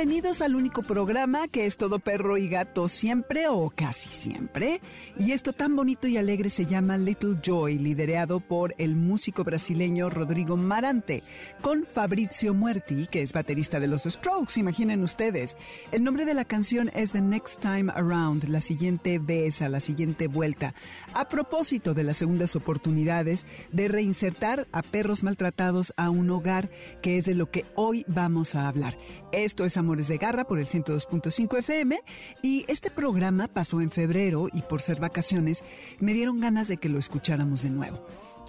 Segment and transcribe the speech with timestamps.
[0.00, 4.80] Bienvenidos al único programa que es todo perro y gato siempre o casi siempre.
[5.18, 10.08] Y esto tan bonito y alegre se llama Little Joy, liderado por el músico brasileño
[10.08, 11.22] Rodrigo Marante,
[11.60, 15.58] con Fabrizio Muerti, que es baterista de los Strokes, imaginen ustedes.
[15.92, 19.80] El nombre de la canción es The Next Time Around, la siguiente vez, a la
[19.80, 20.72] siguiente vuelta,
[21.12, 26.70] a propósito de las segundas oportunidades de reinsertar a perros maltratados a un hogar,
[27.02, 28.96] que es de lo que hoy vamos a hablar.
[29.32, 32.00] Esto es Amores de Garra por el 102.5 FM
[32.42, 35.64] y este programa pasó en febrero y por ser vacaciones
[35.98, 38.06] me dieron ganas de que lo escucháramos de nuevo.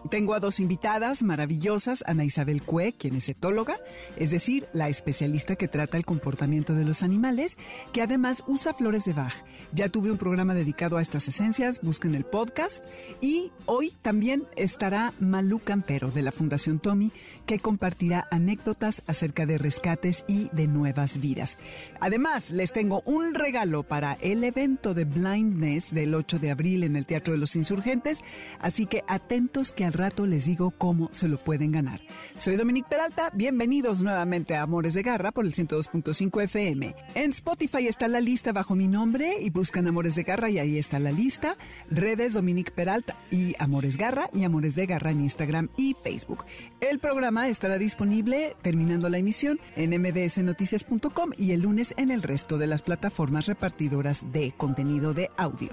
[0.09, 3.77] Tengo a dos invitadas maravillosas, Ana Isabel Cue, quien es etóloga,
[4.17, 7.57] es decir, la especialista que trata el comportamiento de los animales,
[7.93, 9.35] que además usa flores de Bach.
[9.73, 12.83] Ya tuve un programa dedicado a estas esencias, busquen el podcast.
[13.21, 17.11] Y hoy también estará Malú Campero de la Fundación Tommy,
[17.45, 21.57] que compartirá anécdotas acerca de rescates y de nuevas vidas.
[21.99, 26.95] Además, les tengo un regalo para el evento de Blindness del 8 de abril en
[26.95, 28.21] el Teatro de los Insurgentes,
[28.59, 32.01] así que atentos que rato les digo cómo se lo pueden ganar.
[32.37, 36.95] Soy Dominique Peralta, bienvenidos nuevamente a Amores de Garra por el 102.5 FM.
[37.15, 40.77] En Spotify está la lista bajo mi nombre y buscan Amores de Garra y ahí
[40.77, 41.57] está la lista.
[41.89, 46.45] Redes Dominique Peralta y Amores Garra y Amores de Garra en Instagram y Facebook.
[46.79, 52.57] El programa estará disponible terminando la emisión en mbsnoticias.com y el lunes en el resto
[52.57, 55.69] de las plataformas repartidoras de contenido de audio.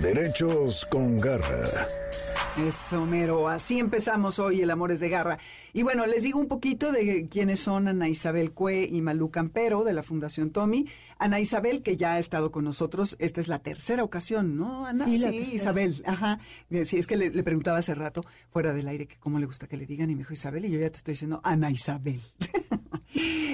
[0.00, 1.64] Derechos con garra.
[2.56, 3.48] Eso, mero.
[3.48, 5.38] Así empezamos hoy el Amores de Garra.
[5.72, 9.84] Y bueno, les digo un poquito de quiénes son Ana Isabel Cue y Malú Campero
[9.84, 10.86] de la Fundación Tommy.
[11.18, 15.04] Ana Isabel, que ya ha estado con nosotros, esta es la tercera ocasión, ¿no, Ana?
[15.04, 16.02] Sí, Isabel.
[16.06, 16.40] Ajá.
[16.82, 19.66] Sí, es que le, le, preguntaba hace rato, fuera del aire, que cómo le gusta
[19.66, 22.20] que le digan, y me dijo Isabel, y yo ya te estoy diciendo Ana Isabel.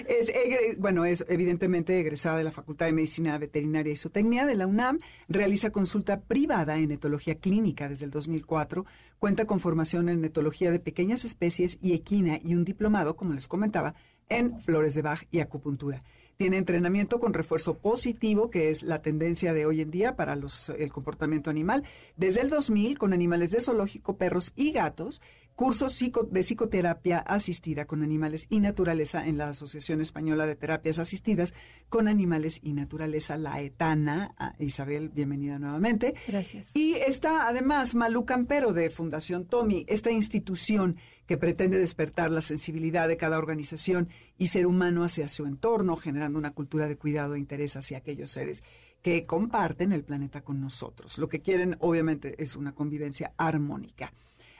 [0.08, 0.32] es,
[0.78, 5.00] bueno, es evidentemente egresada de la Facultad de Medicina Veterinaria y Zootecnia de la UNAM,
[5.28, 8.84] realiza consulta privada en etología clínica desde el 2004,
[9.18, 13.48] cuenta con formación en etología de pequeñas especies y equina y un diplomado, como les
[13.48, 13.94] comentaba,
[14.28, 16.02] en flores de Bach y acupuntura.
[16.36, 20.70] Tiene entrenamiento con refuerzo positivo, que es la tendencia de hoy en día para los,
[20.70, 21.84] el comportamiento animal.
[22.16, 25.20] Desde el 2000, con animales de zoológico, perros y gatos,
[25.54, 25.96] cursos
[26.30, 31.54] de psicoterapia asistida con animales y naturaleza en la Asociación Española de Terapias Asistidas
[31.88, 34.34] con Animales y Naturaleza, la ETANA.
[34.36, 36.14] Ah, Isabel, bienvenida nuevamente.
[36.26, 36.74] Gracias.
[36.74, 40.96] Y está además Malú Campero de Fundación Tommy, esta institución
[41.26, 44.08] que pretende despertar la sensibilidad de cada organización
[44.38, 48.30] y ser humano hacia su entorno, generando una cultura de cuidado e interés hacia aquellos
[48.30, 48.62] seres
[49.02, 51.18] que comparten el planeta con nosotros.
[51.18, 54.14] Lo que quieren, obviamente, es una convivencia armónica.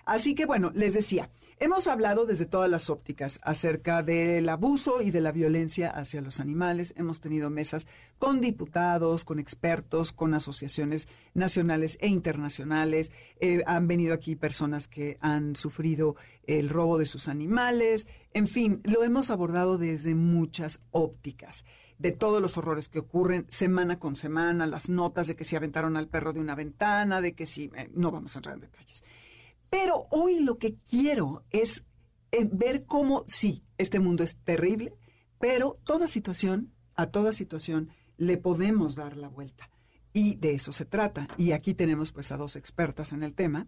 [0.05, 5.11] Así que bueno, les decía, hemos hablado desde todas las ópticas acerca del abuso y
[5.11, 6.95] de la violencia hacia los animales.
[6.97, 7.87] Hemos tenido mesas
[8.19, 13.13] con diputados, con expertos, con asociaciones nacionales e internacionales.
[13.41, 16.17] Eh, han venido aquí personas que han sufrido
[16.47, 18.07] el robo de sus animales.
[18.33, 21.65] En fin, lo hemos abordado desde muchas ópticas
[21.99, 25.97] de todos los horrores que ocurren semana con semana, las notas de que se aventaron
[25.97, 29.05] al perro de una ventana, de que si, eh, no vamos a entrar en detalles.
[29.75, 31.85] Pero hoy lo que quiero es
[32.31, 34.95] eh, ver cómo, sí, este mundo es terrible,
[35.41, 39.69] pero toda situación, a toda situación, le podemos dar la vuelta.
[40.13, 41.27] Y de eso se trata.
[41.37, 43.67] Y aquí tenemos pues a dos expertas en el tema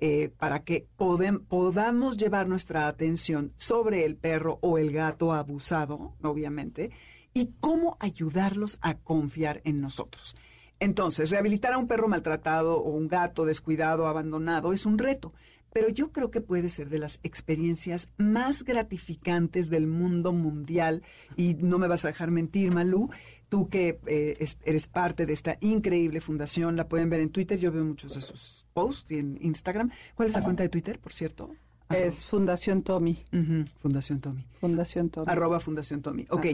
[0.00, 6.92] eh, para que podamos llevar nuestra atención sobre el perro o el gato abusado, obviamente,
[7.34, 10.34] y cómo ayudarlos a confiar en nosotros.
[10.82, 15.32] Entonces, rehabilitar a un perro maltratado o un gato descuidado, abandonado, es un reto,
[15.72, 21.04] pero yo creo que puede ser de las experiencias más gratificantes del mundo mundial.
[21.36, 23.10] Y no me vas a dejar mentir, Malú,
[23.48, 27.70] tú que eh, eres parte de esta increíble fundación, la pueden ver en Twitter, yo
[27.70, 29.92] veo muchos de sus posts y en Instagram.
[30.16, 31.48] ¿Cuál es la cuenta de Twitter, por cierto?
[31.94, 33.24] Es Fundación Tommy.
[33.80, 34.46] Fundación Tommy.
[34.60, 35.30] Fundación Tommy.
[35.30, 36.26] Arroba Fundación Tommy.
[36.30, 36.46] Ok.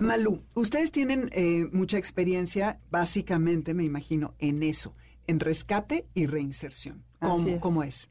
[0.00, 4.92] Malú, ustedes tienen eh, mucha experiencia, básicamente, me imagino, en eso,
[5.26, 7.02] en rescate y reinserción.
[7.20, 7.60] ¿Cómo es?
[7.60, 8.10] ¿Cómo es?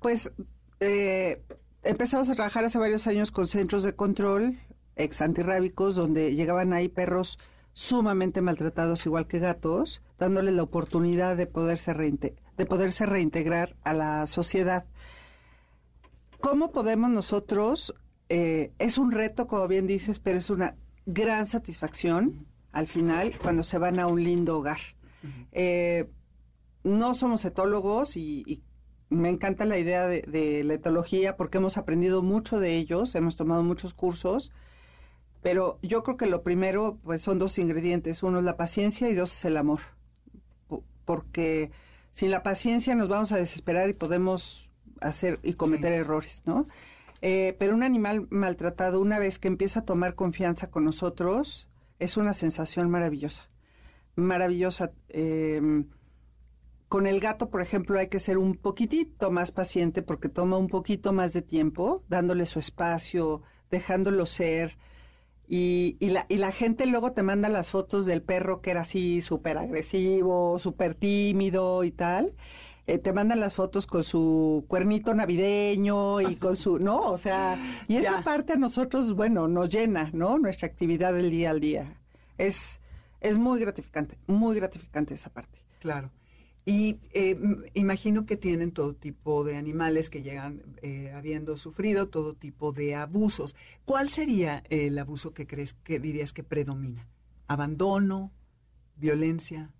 [0.00, 0.32] Pues
[0.80, 1.42] eh,
[1.82, 4.58] empezamos a trabajar hace varios años con centros de control
[5.00, 7.38] ex antirrábicos, donde llegaban ahí perros
[7.72, 14.26] sumamente maltratados, igual que gatos, dándoles la oportunidad de poderse, de poderse reintegrar a la
[14.26, 14.84] sociedad.
[16.40, 17.94] ¿Cómo podemos nosotros?
[18.28, 20.76] Eh, es un reto, como bien dices, pero es una
[21.06, 24.78] gran satisfacción al final cuando se van a un lindo hogar.
[25.52, 26.08] Eh,
[26.82, 28.62] no somos etólogos y,
[29.10, 33.34] me encanta la idea de, de, la etología porque hemos aprendido mucho de ellos, hemos
[33.34, 34.52] tomado muchos cursos,
[35.42, 39.16] pero yo creo que lo primero pues son dos ingredientes, uno es la paciencia y
[39.16, 39.80] dos es el amor,
[41.04, 41.72] porque
[42.12, 44.69] sin la paciencia nos vamos a desesperar y podemos
[45.00, 46.66] hacer y cometer errores, ¿no?
[47.22, 51.68] Eh, pero un animal maltratado, una vez que empieza a tomar confianza con nosotros,
[51.98, 53.48] es una sensación maravillosa.
[54.16, 54.92] Maravillosa.
[55.08, 55.86] Em,
[56.88, 60.68] con el gato, por ejemplo, hay que ser un poquitito más paciente porque toma un
[60.68, 64.78] poquito más de tiempo, dándole su espacio, dejándolo ser.
[65.46, 68.82] Y, y, la, y la gente luego te manda las fotos del perro que era
[68.82, 72.34] así súper agresivo, súper tímido y tal.
[72.90, 77.02] Eh, te mandan las fotos con su cuernito navideño y con su, ¿no?
[77.02, 77.56] O sea,
[77.86, 80.40] y esa parte a nosotros, bueno, nos llena, ¿no?
[80.40, 81.94] Nuestra actividad del día al día.
[82.36, 82.80] Es,
[83.20, 85.60] es muy gratificante, muy gratificante esa parte.
[85.78, 86.10] Claro.
[86.64, 87.38] Y eh,
[87.74, 92.96] imagino que tienen todo tipo de animales que llegan eh, habiendo sufrido todo tipo de
[92.96, 93.54] abusos.
[93.84, 97.06] ¿Cuál sería el abuso que crees que dirías que predomina?
[97.46, 98.32] ¿Abandono?
[98.96, 99.70] ¿Violencia?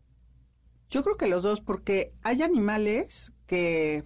[0.90, 4.04] Yo creo que los dos, porque hay animales que,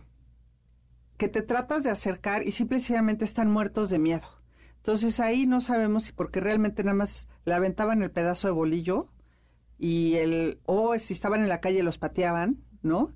[1.17, 4.27] que te tratas de acercar y simplemente están muertos de miedo.
[4.77, 9.07] Entonces ahí no sabemos si porque realmente nada más le aventaban el pedazo de bolillo
[9.79, 13.15] y el o si estaban en la calle los pateaban, ¿no?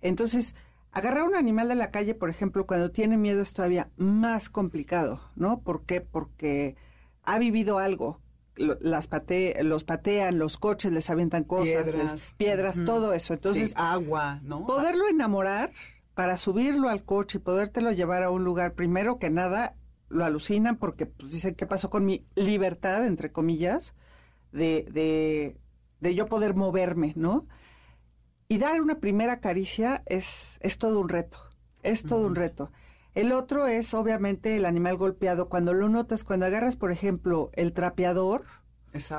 [0.00, 0.56] Entonces,
[0.90, 5.20] agarrar un animal de la calle, por ejemplo, cuando tiene miedo es todavía más complicado,
[5.36, 5.60] ¿no?
[5.60, 6.00] ¿Por qué?
[6.00, 6.74] Porque
[7.22, 8.20] ha vivido algo
[8.56, 13.34] las pate, los patean, los coches les avientan cosas, piedras, piedras todo eso.
[13.34, 14.66] Entonces, agua, ¿no?
[14.66, 15.72] Poderlo enamorar
[16.14, 19.74] para subirlo al coche y podértelo llevar a un lugar, primero que nada,
[20.08, 23.94] lo alucinan porque pues, dicen, ¿qué pasó con mi libertad, entre comillas,
[24.52, 25.58] de, de,
[26.00, 27.46] de yo poder moverme, ¿no?
[28.46, 31.38] Y dar una primera caricia es, es todo un reto,
[31.82, 32.70] es todo un reto.
[33.14, 35.48] El otro es obviamente el animal golpeado.
[35.48, 38.44] Cuando lo notas, cuando agarras, por ejemplo, el trapeador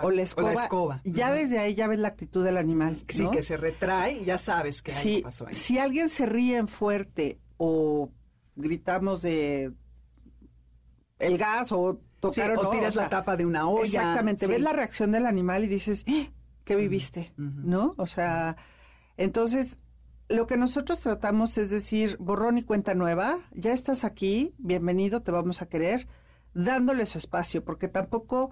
[0.01, 3.03] o la escoba, ya desde ahí ya ves la actitud del animal.
[3.09, 5.53] Sí, que se retrae y ya sabes que algo pasó ahí.
[5.53, 8.09] Si alguien se ríe en fuerte o
[8.55, 9.71] gritamos de
[11.19, 13.85] el gas o tocar o, tiras la tapa de una olla.
[13.85, 16.05] Exactamente, ves la reacción del animal y dices.
[16.65, 17.31] ¿qué viviste?
[17.37, 17.93] ¿No?
[17.97, 18.57] O sea,
[19.17, 19.77] entonces
[20.27, 25.31] lo que nosotros tratamos es decir, borrón y cuenta nueva, ya estás aquí, bienvenido, te
[25.31, 26.07] vamos a querer,
[26.53, 28.49] dándole su espacio, porque tampoco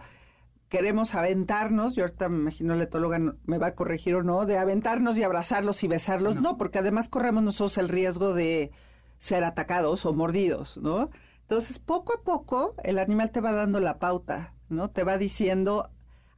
[0.70, 4.58] queremos aventarnos, yo ahorita me imagino la etóloga me va a corregir o no, de
[4.58, 8.72] aventarnos y abrazarlos y besarlos, no, porque además corremos nosotros el riesgo de
[9.18, 11.10] ser atacados o mordidos, ¿no?
[11.42, 14.90] Entonces, poco a poco, el animal te va dando la pauta, ¿no?
[14.90, 15.90] Te va diciendo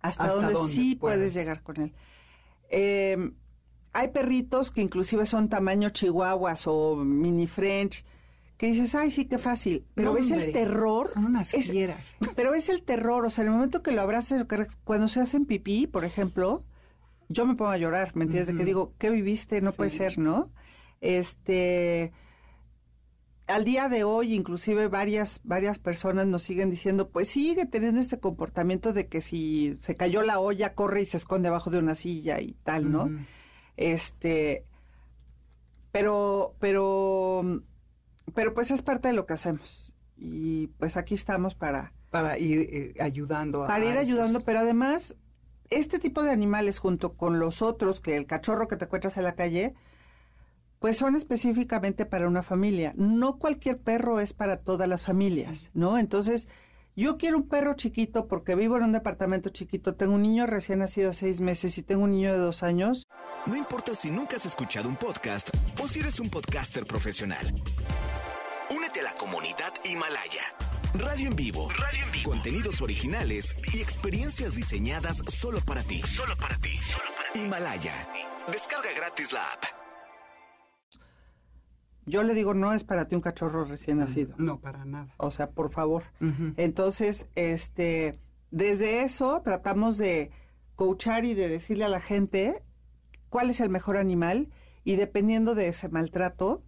[0.02, 1.34] hasta, dónde, sí puedes?
[1.34, 1.94] llegar con él.
[2.70, 3.32] Eh,
[3.96, 8.04] hay perritos que inclusive son tamaño chihuahuas o mini French,
[8.58, 9.86] que dices, ay, sí, qué fácil.
[9.96, 11.08] Pero ves el terror.
[11.08, 12.18] Son unas fieras.
[12.36, 14.46] Pero ves el terror, o sea, en el momento que lo abrazas,
[14.84, 16.66] cuando se hacen pipí, por ejemplo,
[17.30, 18.50] yo me pongo a llorar, ¿me entiendes?
[18.50, 19.62] De que digo, ¿qué viviste?
[19.62, 20.50] No puede ser, ¿no?
[21.00, 22.12] Este,
[23.48, 28.20] al día de hoy, inclusive varias, varias personas nos siguen diciendo, pues sigue teniendo este
[28.20, 31.96] comportamiento de que si se cayó la olla, corre y se esconde abajo de una
[31.96, 33.10] silla y tal, ¿no?
[33.78, 34.66] Este,
[35.92, 37.62] pero, pero,
[38.34, 39.94] pero pues es parte de lo que hacemos.
[40.18, 41.94] Y pues aquí estamos para...
[42.12, 43.68] Para ir eh, ayudando.
[43.68, 45.16] para ir ayudando, pero además,
[45.70, 49.24] este tipo de animales junto con los otros, que el cachorro que te encuentras en
[49.24, 49.74] la calle,
[50.80, 52.94] pues son específicamente para una familia.
[52.96, 55.98] No cualquier perro es para todas las familias, ¿no?
[55.98, 56.48] Entonces,
[56.96, 60.80] yo quiero un perro chiquito porque vivo en un departamento chiquito, tengo un niño recién
[60.80, 63.08] nacido seis meses y tengo un niño de dos años.
[63.46, 65.50] No importa si nunca has escuchado un podcast
[65.82, 67.54] o si eres un podcaster profesional.
[68.76, 70.44] Únete a la comunidad Himalaya.
[70.94, 71.70] Radio en vivo.
[71.70, 72.30] Radio en vivo.
[72.32, 76.02] Contenidos originales y experiencias diseñadas solo para ti.
[76.04, 76.74] Solo para ti.
[76.78, 77.40] Solo para ti.
[77.40, 78.08] Himalaya.
[78.52, 79.85] Descarga gratis la app.
[82.06, 84.36] Yo le digo, no es para ti un cachorro recién nacido.
[84.38, 85.14] No, para nada.
[85.18, 86.04] O sea, por favor.
[86.58, 88.20] Entonces, este,
[88.52, 90.32] desde eso tratamos de
[90.76, 92.62] coachar y de decirle a la gente
[93.30, 94.50] cuál es el mejor animal
[94.84, 96.64] y dependiendo de ese maltrato,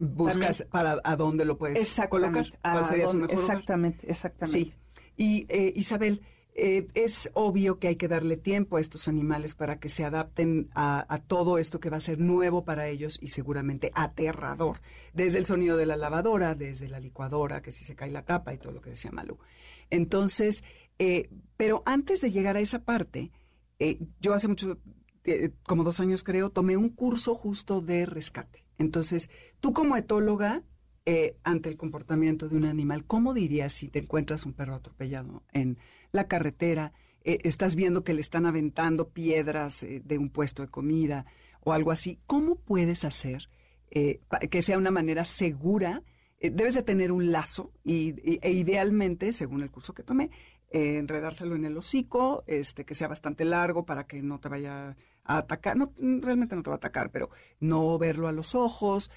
[0.00, 1.78] Buscas También- para a dónde lo puedes
[2.10, 2.42] colocar.
[2.42, 3.30] exactamente, ¿Cuál su lugar?
[3.32, 4.58] exactamente, exactamente.
[4.58, 4.74] Sí.
[5.16, 6.20] Y eh, Isabel,
[6.56, 10.70] eh, es obvio que hay que darle tiempo a estos animales para que se adapten
[10.76, 14.80] a, todo esto que va a ser nuevo para ellos y seguramente aterrador.
[15.12, 18.54] Desde el sonido de la lavadora, desde la licuadora, que si se cae la tapa
[18.54, 19.38] y todo lo que decía Malú.
[19.90, 20.62] Entonces,
[21.00, 23.32] eh, pero antes de llegar a esa parte,
[23.80, 24.78] eh, yo hace mucho,
[25.64, 28.64] como dos años creo, tomé un curso justo de rescate.
[28.78, 30.62] Entonces, tú como etóloga,
[31.42, 35.76] ante el comportamiento de un animal, ¿cómo dirías si te encuentras un perro atropellado en
[36.14, 36.92] la carretera?
[37.24, 41.24] eh, estás viendo que le están aventando piedras eh, de un puesto de comida
[41.62, 42.20] o algo así.
[42.26, 43.48] ¿Cómo puedes hacer
[43.90, 46.02] eh, que sea una manera segura?
[46.40, 50.30] Debes de tener un lazo y, e idealmente, según el curso que tomé,
[50.68, 54.94] enredárselo en el hocico, este, que sea bastante largo para que no te vaya
[55.24, 55.78] a atacar.
[55.78, 57.30] No, realmente no te va a atacar, pero
[57.60, 59.10] no verlo a los ojos.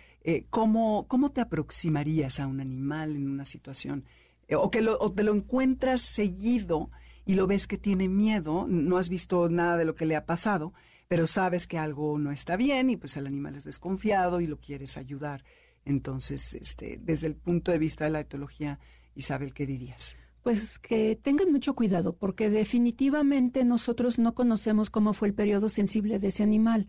[0.50, 4.06] ¿cómo, ¿Cómo te aproximarías a un animal en una situación?
[4.48, 6.90] Eh, o que lo, te lo encuentras seguido
[7.26, 10.26] y lo ves que tiene miedo, no has visto nada de lo que le ha
[10.26, 10.74] pasado,
[11.08, 14.60] pero sabes que algo no está bien y pues el animal es desconfiado y lo
[14.60, 15.44] quieres ayudar.
[15.86, 18.80] Entonces, este, desde el punto de vista de la etología,
[19.16, 20.16] Isabel, ¿qué dirías?
[20.44, 26.20] Pues que tengan mucho cuidado, porque definitivamente nosotros no conocemos cómo fue el periodo sensible
[26.20, 26.88] de ese animal.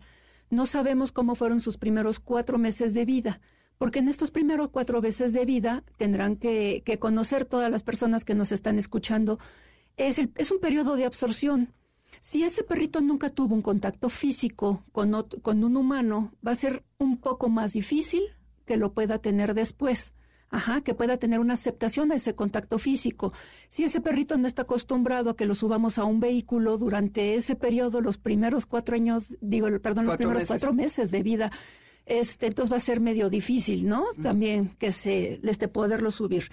[0.49, 3.41] No sabemos cómo fueron sus primeros cuatro meses de vida,
[3.79, 8.23] porque en estos primeros cuatro meses de vida tendrán que, que conocer todas las personas
[8.25, 9.39] que nos están escuchando.
[9.97, 11.73] Es, el- es un periodo de absorción.
[12.19, 16.55] Si ese perrito nunca tuvo un contacto físico con, ot- con un humano, va a
[16.55, 18.21] ser un poco más difícil
[18.65, 20.13] que lo pueda tener después.
[20.51, 23.31] Ajá, que pueda tener una aceptación a ese contacto físico.
[23.69, 27.55] Si ese perrito no está acostumbrado a que lo subamos a un vehículo durante ese
[27.55, 30.49] periodo, los primeros cuatro años, digo, perdón, los primeros meses.
[30.49, 31.51] cuatro meses de vida,
[32.09, 34.05] este, entonces va a ser medio difícil, ¿no?
[34.21, 36.49] También que se, este, poderlo subir.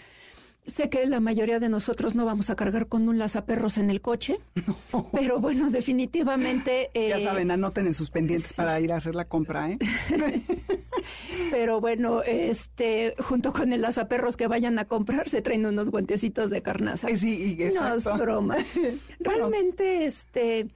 [0.66, 4.00] Sé que la mayoría de nosotros no vamos a cargar con un lazaperros en el
[4.00, 4.40] coche,
[5.12, 6.90] pero bueno, definitivamente.
[6.92, 8.56] ya eh, saben, anoten en sus pendientes sí.
[8.56, 9.78] para ir a hacer la compra, ¿eh?
[11.50, 16.50] Pero bueno, este, junto con el lazaperros que vayan a comprar, se traen unos guantecitos
[16.50, 17.08] de carnaza.
[17.08, 18.18] Eh, Sí, y No es exacto.
[18.22, 18.56] broma.
[19.20, 20.68] Realmente, este,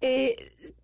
[0.00, 0.36] eh,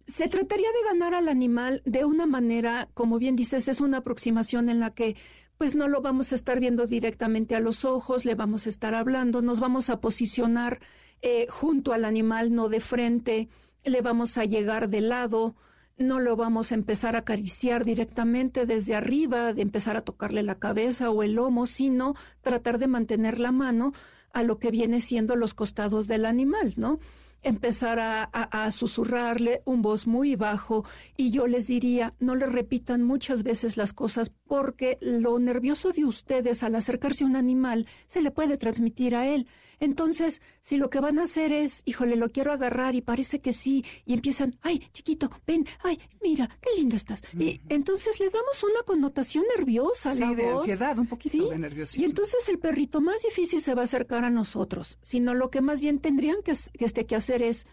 [0.06, 4.68] se trataría de ganar al animal de una manera, como bien dices, es una aproximación
[4.68, 5.16] en la que
[5.58, 8.94] pues no lo vamos a estar viendo directamente a los ojos, le vamos a estar
[8.94, 10.80] hablando, nos vamos a posicionar
[11.22, 13.48] eh, junto al animal, no de frente,
[13.84, 15.56] le vamos a llegar de lado,
[15.96, 20.54] no lo vamos a empezar a acariciar directamente desde arriba, de empezar a tocarle la
[20.54, 23.94] cabeza o el lomo, sino tratar de mantener la mano
[24.34, 26.98] a lo que viene siendo los costados del animal, ¿no?
[27.46, 30.84] Empezar a, a- susurrarle un voz muy bajo
[31.16, 36.04] y yo les diría, no le repitan muchas veces las cosas porque lo nervioso de
[36.04, 39.46] ustedes al acercarse a un animal se le puede transmitir a él.
[39.80, 43.52] Entonces, si lo que van a hacer es, híjole, lo quiero agarrar y parece que
[43.52, 47.22] sí, y empiezan, ay, chiquito, ven, ay, mira, qué lindo estás.
[47.38, 50.62] Y entonces le damos una connotación nerviosa a Sí, la de voz.
[50.62, 52.02] ansiedad, un poquito Sí, de nerviosismo.
[52.02, 55.60] Y entonces el perrito más difícil se va a acercar a nosotros, sino lo que
[55.60, 57.66] más bien tendrían que, que, este, que hacer es,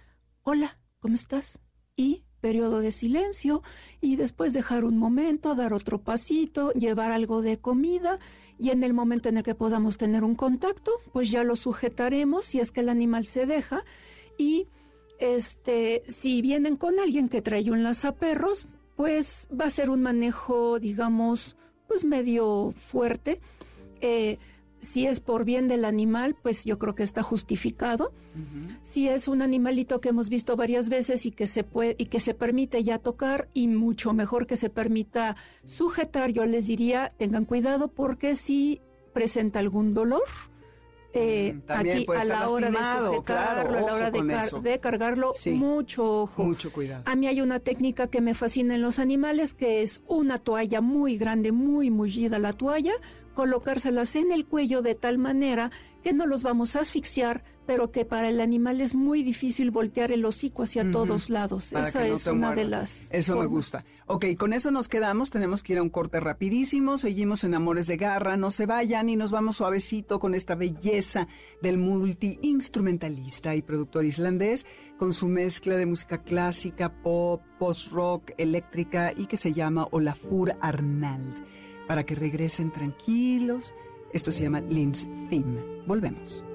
[0.43, 1.61] hola, ¿cómo estás?
[1.95, 3.61] Y periodo de silencio
[4.01, 8.19] y después dejar un momento, dar otro pasito, llevar algo de comida
[8.59, 12.45] y en el momento en el que podamos tener un contacto, pues ya lo sujetaremos
[12.45, 13.83] si es que el animal se deja
[14.37, 14.67] y
[15.19, 20.79] este si vienen con alguien que trae un lazaperros, pues va a ser un manejo,
[20.79, 21.55] digamos,
[21.87, 23.39] pues medio fuerte.
[24.01, 24.37] Eh,
[24.83, 28.13] si es por bien del animal, pues yo creo que está justificado.
[28.83, 32.19] Si es un animalito que hemos visto varias veces y que se puede y que
[32.19, 35.35] se permite ya tocar y mucho mejor que se permita
[35.65, 38.81] sujetar, yo les diría tengan cuidado porque si
[39.13, 40.21] presenta algún dolor
[41.15, 44.27] eh, Mm, también aquí a la hora de sujetarlo, claro, a la hora de, con
[44.29, 44.61] car- eso.
[44.61, 45.51] de cargarlo, Sí.
[45.51, 46.43] mucho ojo.
[46.43, 47.03] Mucho cuidado.
[47.05, 50.81] A mí hay una técnica que me fascina en los animales, que es una toalla
[50.81, 52.93] muy grande, muy mullida la toalla,
[53.33, 55.71] colocárselas en el cuello de tal manera
[56.03, 60.11] que no los vamos a asfixiar, pero que para el animal es muy difícil voltear
[60.11, 61.69] el hocico hacia todos lados.
[61.71, 63.11] Para Esa no es una de las.
[63.11, 63.85] Eso me gusta.
[64.05, 65.29] Ok, con eso nos quedamos.
[65.29, 66.97] Tenemos que ir a un corte rapidísimo.
[66.97, 68.35] Seguimos en Amores de Garra.
[68.35, 71.27] No se vayan y nos vamos suavecito con esta belleza
[71.61, 74.65] del multi-instrumentalista y productor islandés
[74.97, 81.52] con su mezcla de música clásica, pop, post-rock, eléctrica y que se llama Olafur Arnald.
[81.87, 83.73] Para que regresen tranquilos.
[84.11, 85.59] Esto se llama Lynn's Theme.
[85.85, 86.45] Volvemos.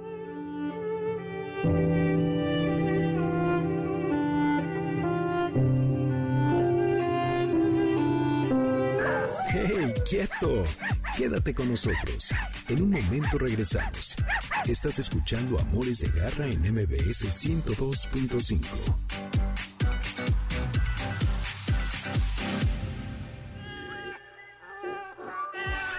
[9.50, 10.64] ¡Hey, quieto!
[11.16, 12.32] Quédate con nosotros.
[12.68, 14.14] En un momento regresamos.
[14.66, 18.61] Estás escuchando Amores de Garra en MBS 102.5.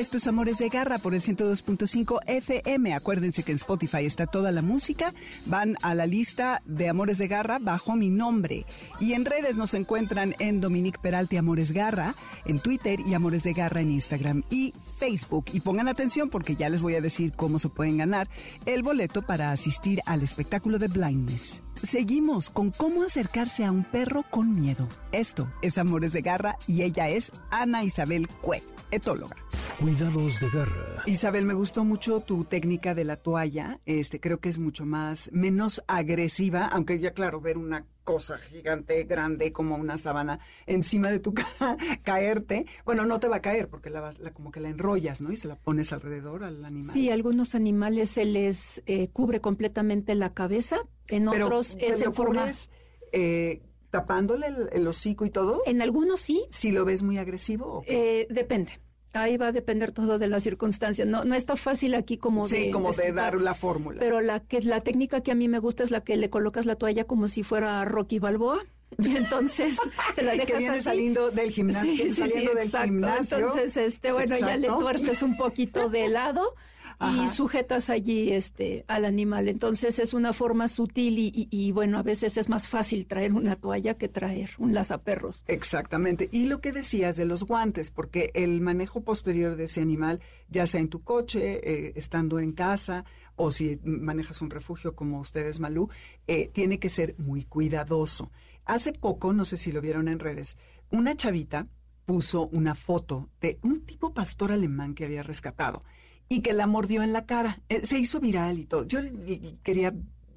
[0.00, 2.94] Dominique Peralta, esto es Amores de Garra por el 102.5 FM.
[2.94, 5.12] Acuérdense que en Spotify está toda la música.
[5.46, 8.64] Van a la lista de Amores de Garra bajo mi nombre.
[8.98, 12.14] Y en redes nos encuentran en Dominique Peralta y Amores Garra,
[12.46, 15.46] en Twitter y Amores de Garra en Instagram y Facebook.
[15.52, 18.28] Y pongan atención porque ya les voy a decir cómo se pueden ganar
[18.66, 21.60] el boleto para asistir al espectáculo de Blindness.
[21.88, 24.86] Seguimos con cómo acercarse a un perro con miedo.
[25.12, 29.36] Esto es Amores de Garra y ella es Ana Isabel Cue, etóloga.
[29.78, 31.02] Cuidados de garra.
[31.06, 33.80] Isabel, me gustó mucho tu técnica de la toalla.
[33.86, 39.04] Este, creo que es mucho más, menos agresiva, aunque ya claro, ver una cosa gigante,
[39.04, 42.66] grande, como una sábana encima de tu cara, caerte.
[42.84, 45.30] Bueno, no te va a caer porque la vas, la, como que la enrollas, ¿no?
[45.32, 46.90] Y se la pones alrededor al animal.
[46.92, 50.78] Sí, a algunos animales se les eh, cubre completamente la cabeza,
[51.08, 52.50] en Pero, otros ¿se es en forma...
[53.12, 55.62] eh, tapándole el, el hocico y todo.
[55.66, 57.66] En algunos sí, Si lo ves muy agresivo.
[57.78, 58.20] ¿o qué?
[58.22, 58.72] eh, depende.
[59.12, 61.06] Ahí va a depender todo de las circunstancias.
[61.08, 63.98] No, no está fácil aquí como sí, de, como de dar la fórmula.
[63.98, 66.64] Pero la que la técnica que a mí me gusta es la que le colocas
[66.66, 68.58] la toalla como si fuera Rocky Balboa.
[68.98, 69.78] Y entonces
[70.14, 70.84] se la que dejas viene así.
[70.84, 72.86] saliendo del gimnasio, Sí, sí, sí, del exacto.
[72.86, 73.38] gimnasio.
[73.38, 76.54] Entonces, este, bueno, ya le tuerces un poquito de lado
[77.00, 77.24] Ajá.
[77.24, 79.48] y sujetas allí este al animal.
[79.48, 83.32] Entonces es una forma sutil y, y- y, bueno, a veces es más fácil traer
[83.32, 85.42] una toalla que traer un lazaperros.
[85.48, 86.28] Exactamente.
[86.30, 90.66] Y lo que decías de los guantes, porque el manejo posterior de ese animal, ya
[90.66, 93.04] sea en tu coche, eh, estando en casa,
[93.36, 95.88] o si manejas un refugio como ustedes, Malú,
[96.26, 98.30] eh, tiene que ser muy cuidadoso.
[98.66, 100.58] Hace poco, no sé si lo vieron en redes,
[100.90, 101.66] una chavita
[102.04, 105.84] puso una foto de un tipo pastor alemán que había rescatado
[106.32, 107.60] y que la mordió en la cara.
[107.68, 108.84] Eh, se hizo viral y todo.
[108.84, 109.00] Yo
[109.64, 109.92] quería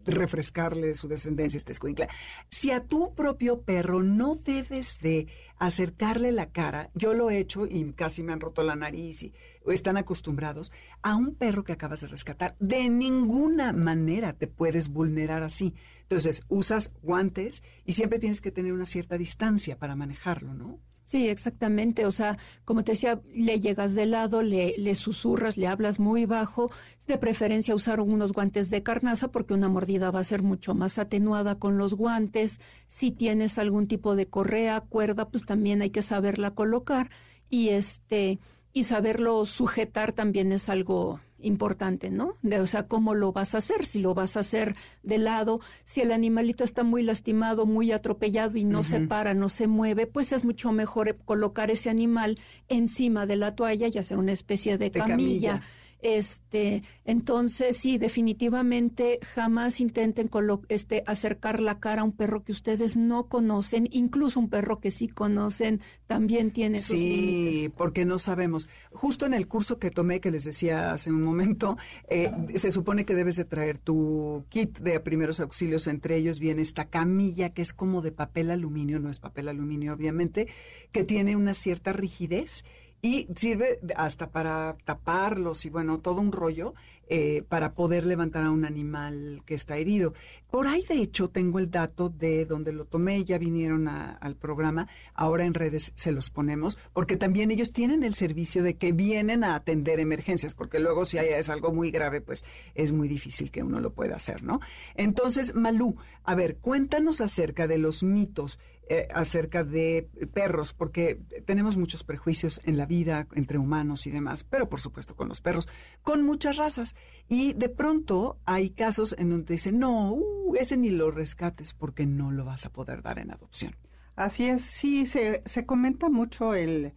[0.05, 2.09] refrescarle su descendencia este escuincla.
[2.49, 5.27] Si a tu propio perro no debes de
[5.59, 9.33] acercarle la cara, yo lo he hecho y casi me han roto la nariz y
[9.67, 10.71] están acostumbrados,
[11.03, 15.75] a un perro que acabas de rescatar, de ninguna manera te puedes vulnerar así.
[16.01, 20.79] Entonces, usas guantes y siempre tienes que tener una cierta distancia para manejarlo, ¿no?
[21.03, 22.05] Sí, exactamente.
[22.05, 26.25] O sea, como te decía, le llegas de lado, le, le susurras, le hablas muy
[26.25, 26.71] bajo.
[27.07, 30.97] De preferencia usar unos guantes de carnaza porque una mordida va a ser mucho más
[30.97, 32.61] atenuada con los guantes.
[32.87, 37.09] Si tienes algún tipo de correa, cuerda, pues también hay que saberla colocar
[37.49, 38.39] y este
[38.75, 42.37] y saberlo sujetar también es algo importante, ¿no?
[42.41, 45.59] De, o sea, cómo lo vas a hacer, si lo vas a hacer de lado,
[45.83, 50.07] si el animalito está muy lastimado, muy atropellado y no se para, no se mueve,
[50.07, 54.77] pues es mucho mejor colocar ese animal encima de la toalla y hacer una especie
[54.77, 55.15] de, De camilla.
[55.15, 55.61] camilla.
[56.03, 60.29] Este, entonces sí, definitivamente jamás intenten
[60.67, 64.91] este acercar la cara a un perro que ustedes no conocen, incluso un perro que
[64.91, 67.71] sí conocen también tiene sus Sí, límites.
[67.77, 68.67] porque no sabemos.
[68.91, 71.77] Justo en el curso que tomé, que les decía hace un momento,
[72.09, 75.87] eh, se supone que debes de traer tu kit de primeros auxilios.
[75.87, 79.93] Entre ellos viene esta camilla que es como de papel aluminio, no es papel aluminio
[79.93, 80.49] obviamente,
[80.91, 82.65] que tiene una cierta rigidez
[83.03, 86.73] y sirve hasta para taparlos y bueno, todo un rollo
[87.07, 90.13] eh, para poder levantar a un animal que está herido.
[90.49, 94.87] Por ahí, de hecho, tengo el dato de donde lo tomé, ya vinieron al programa,
[95.13, 99.43] ahora en redes se los ponemos, porque también ellos tienen el servicio de que vienen
[99.43, 103.51] a atender emergencias, porque luego si hay, es algo muy grave, pues es muy difícil
[103.51, 104.59] que uno lo pueda hacer, ¿no?
[104.95, 111.77] Entonces, Malú, a ver, cuéntanos acerca de los mitos eh, acerca de perros, porque tenemos
[111.77, 115.69] muchos prejuicios en la vida entre humanos y demás, pero por supuesto con los perros,
[116.01, 116.92] con muchas razas.
[117.27, 122.05] Y de pronto hay casos en donde dicen, no, uh, ese ni lo rescates porque
[122.05, 123.75] no lo vas a poder dar en adopción.
[124.15, 126.93] Así es, sí, se, se comenta mucho el,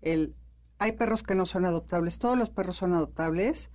[0.00, 0.34] el...
[0.78, 3.70] Hay perros que no son adoptables, todos los perros son adoptables.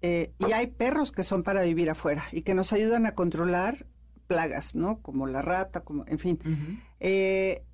[0.00, 3.86] Eh, y hay perros que son para vivir afuera y que nos ayudan a controlar
[4.28, 5.00] plagas, ¿no?
[5.02, 6.38] Como la rata, como, en fin.
[7.00, 7.64] Eh,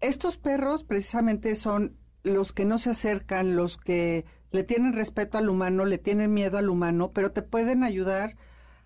[0.00, 5.48] estos perros precisamente son los que no se acercan, los que le tienen respeto al
[5.48, 8.36] humano, le tienen miedo al humano, pero te pueden ayudar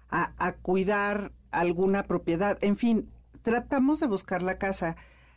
[0.09, 2.59] a, a cuidar alguna propiedad.
[2.61, 3.11] En fin,
[3.43, 4.97] tratamos de buscar la casa.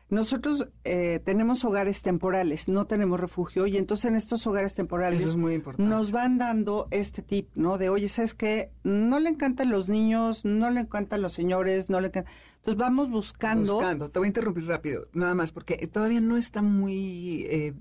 [0.10, 5.36] Nosotros eh, tenemos hogares temporales, no tenemos refugio, y entonces en estos hogares temporales
[5.78, 7.78] nos van dando este tip, ¿no?
[7.78, 8.72] De, oye, ¿sabes qué?
[8.84, 12.34] No le encantan los niños, no le encantan los señores, no le encantan...
[12.68, 13.76] Entonces vamos buscando...
[13.76, 17.74] Buscando, te voy a interrumpir rápido, nada más, porque todavía no está muy eh,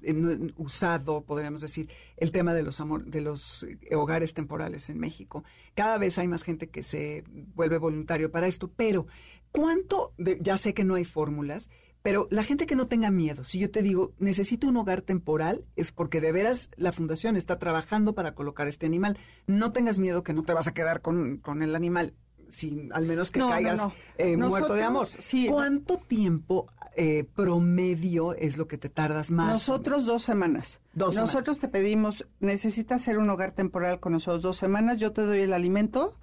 [0.59, 5.43] usado, podríamos decir, el tema de los, amor, de los eh, hogares temporales en México.
[5.75, 7.25] Cada vez hay más gente que se
[7.57, 9.09] vuelve voluntario para esto, pero
[9.51, 11.69] ¿cuánto, de, ya sé que no hay fórmulas,
[12.07, 15.65] pero la gente que no tenga miedo, si yo te digo, necesito un hogar temporal,
[15.75, 19.19] es porque de veras la fundación está trabajando para colocar este animal.
[19.49, 22.15] No tengas miedo que no te vas a quedar con, el animal,
[22.49, 23.87] sin, al menos que caigas
[24.19, 25.09] eh, muerto de amor.
[25.49, 29.49] ¿Cuánto tiempo eh, promedio es lo que te tardas más?
[29.49, 30.81] Nosotros dos semanas.
[30.95, 35.41] nosotros te pedimos, necesitas hacer un hogar temporal con nosotros dos semanas, yo te doy
[35.41, 36.15] el alimento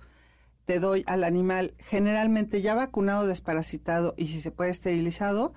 [0.65, 5.53] te doy al animal generalmente ya vacunado, desparasitado y si se puede esterilizado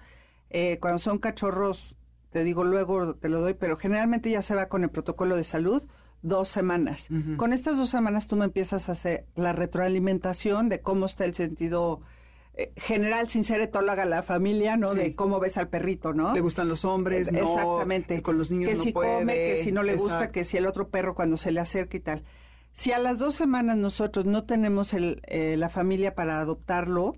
[0.50, 1.96] eh, cuando son cachorros,
[2.30, 5.44] te digo luego te lo doy, pero generalmente ya se va con el protocolo de
[5.44, 5.82] salud
[6.22, 7.08] dos semanas.
[7.36, 11.34] Con estas dos semanas tú me empiezas a hacer la retroalimentación de cómo está el
[11.34, 12.00] sentido
[12.54, 14.94] eh, general, sin ser etóloga la familia, ¿no?
[14.94, 16.32] De cómo ves al perrito, ¿no?
[16.32, 18.22] Le gustan los hombres, no, Exactamente.
[18.22, 19.18] con los niños que no si puede.
[19.18, 21.96] come, que si no le gusta, que si el otro perro cuando se le acerca
[21.96, 22.24] y tal.
[22.72, 27.16] Si a las dos semanas nosotros no tenemos el, eh, la familia para adoptarlo,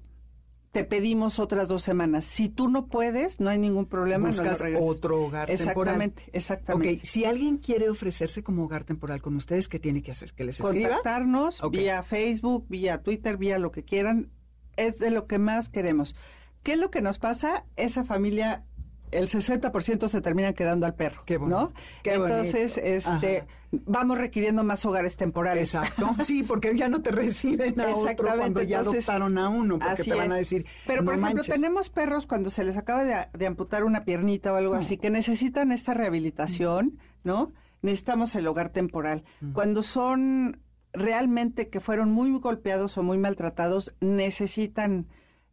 [0.72, 2.24] te pedimos otras dos semanas.
[2.24, 4.28] Si tú no puedes, no hay ningún problema.
[4.28, 6.30] Buscas otro hogar exactamente, temporal.
[6.32, 10.32] Exactamente, si alguien quiere ofrecerse como hogar temporal con ustedes, ¿qué tiene que hacer?
[10.32, 10.88] ¿Que les escriba?
[10.88, 14.30] Contactarnos vía Facebook, vía Twitter, vía lo que quieran.
[14.76, 16.14] Es de lo que más queremos.
[16.62, 17.64] ¿Qué es lo que nos pasa?
[17.76, 18.64] Esa familia
[19.10, 21.72] el 60% se termina quedando al perro, Qué ¿no?
[22.04, 25.74] Entonces, este, vamos requiriendo más hogares temporales.
[25.74, 26.14] Exacto.
[26.22, 30.14] Sí, porque ya no te reciben a otro cuando ya adoptaron a uno, porque te
[30.14, 34.04] van a decir, Pero, por ejemplo, tenemos perros cuando se les acaba de, amputar una
[34.04, 37.52] piernita o algo así, que necesitan esta rehabilitación, ¿no?
[37.80, 39.24] Necesitamos el hogar temporal.
[39.52, 40.60] Cuando son
[40.92, 45.06] realmente que fueron muy golpeados o muy maltratados, necesitan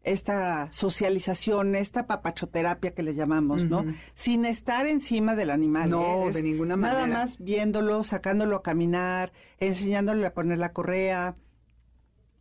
[0.06, 3.84] esta socialización, esta papachoterapia que le llamamos, ¿no?
[4.14, 5.90] Sin estar encima del animal.
[5.90, 6.32] No, ¿eh?
[6.32, 7.08] de ninguna manera.
[7.08, 11.36] Nada más viéndolo, sacándolo a caminar, enseñándole a poner la correa.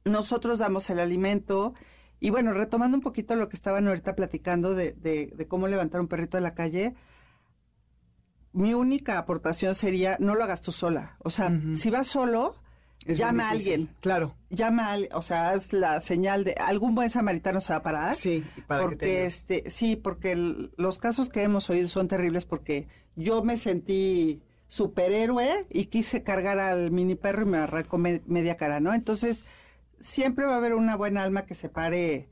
[0.04, 1.72] Nosotros damos el alimento.
[2.20, 6.08] Y bueno, retomando un poquito lo que estaban ahorita platicando de, de, cómo levantar un
[6.08, 6.94] perrito de la calle,
[8.52, 11.16] mi única aportación sería no lo hagas tú sola.
[11.20, 12.56] O sea, si vas solo,
[13.06, 13.88] llama a alguien.
[14.00, 14.34] Claro.
[14.50, 18.14] Llama a o sea, haz la señal de algún buen samaritano se va a parar.
[18.14, 23.42] Sí, para porque este, sí, porque los casos que hemos oído son terribles porque yo
[23.44, 28.94] me sentí superhéroe y quise cargar al mini perro y me arrancó media cara, ¿no?
[28.94, 29.44] Entonces,
[30.00, 32.28] siempre va a haber una buena alma que se pare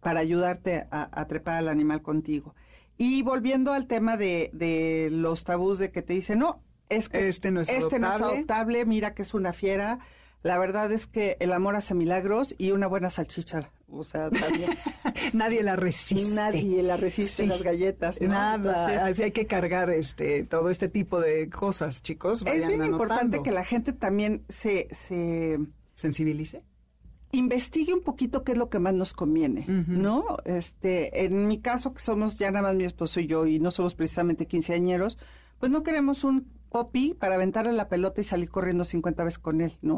[0.00, 2.54] para ayudarte a, trepar al animal contigo.
[2.98, 7.28] Y volviendo al tema de, de los tabús de que te dicen, no, es que
[7.28, 9.98] este no es, este no es adoptable, mira que es una fiera.
[10.42, 14.70] La verdad es que el amor hace milagros y una buena salchicha, o sea, también.
[15.32, 16.34] nadie la resiste.
[16.34, 18.20] Nadie la resiste las galletas.
[18.20, 22.44] Nada, así hay que cargar este todo este tipo de cosas, chicos.
[22.46, 25.58] es bien importante que la gente también se, se
[25.94, 26.62] sensibilice
[27.32, 30.38] investigue un poquito qué es lo que más nos conviene, ¿no?
[30.44, 33.70] Este, en mi caso, que somos ya nada más mi esposo y yo, y no
[33.70, 35.18] somos precisamente quinceañeros,
[35.58, 36.46] pues no queremos un
[36.76, 39.96] popi para aventarle la pelota y salir corriendo 50 veces con él, ¿no?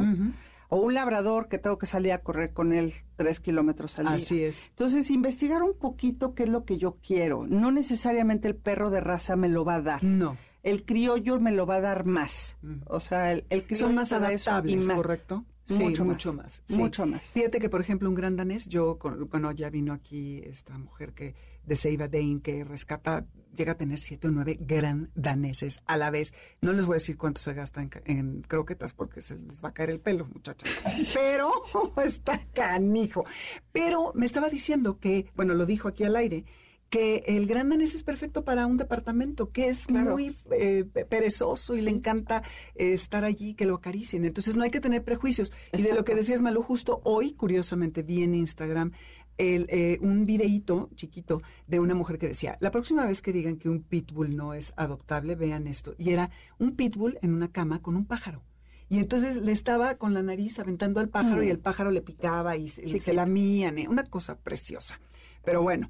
[0.70, 4.14] O un labrador que tengo que salir a correr con él tres kilómetros al día.
[4.16, 4.68] Así es.
[4.68, 7.46] Entonces, investigar un poquito qué es lo que yo quiero.
[7.46, 10.04] No necesariamente el perro de raza me lo va a dar.
[10.04, 10.36] No.
[10.62, 12.58] el criollo me lo va a dar más.
[12.86, 14.96] O sea, el, el criollo Son más da eso y adaptables, más.
[14.96, 15.44] ¿correcto?
[15.68, 16.44] Sí, Mucho mucho, más.
[16.44, 16.62] más.
[16.64, 16.78] sí.
[16.78, 17.22] Mucho más.
[17.22, 18.98] Fíjate que, por ejemplo, un gran danés, yo,
[19.30, 23.98] bueno, ya vino aquí esta mujer que de Seiba Dane, que rescata, llega a tener
[23.98, 26.32] siete o nueve gran daneses a la vez.
[26.62, 29.68] No les voy a decir cuánto se gasta en, en croquetas porque se les va
[29.68, 30.80] a caer el pelo, muchachas.
[31.14, 31.52] Pero
[32.04, 33.24] está canijo.
[33.70, 36.46] Pero me estaba diciendo que, bueno, lo dijo aquí al aire,
[36.90, 40.12] que el gran danés es perfecto para un departamento que es Claro.
[40.12, 42.42] muy eh, pe- perezoso y le encanta
[42.74, 44.24] eh, estar allí, que lo acaricien.
[44.24, 45.52] Entonces no hay que tener prejuicios.
[45.72, 48.92] Y de lo que decías, Malú, justo hoy, curiosamente, vi en Instagram
[49.36, 53.56] el, eh, un videíto chiquito de una mujer que decía, la próxima vez que digan
[53.56, 55.94] que un pitbull no es adoptable, vean esto.
[55.98, 58.42] Y era un pitbull en una cama con un pájaro.
[58.88, 62.56] Y entonces le estaba con la nariz aventando al pájaro y el pájaro le picaba
[62.56, 63.76] y se, se lamían.
[63.76, 64.98] eh, Una cosa preciosa.
[65.44, 65.88] Pero bueno,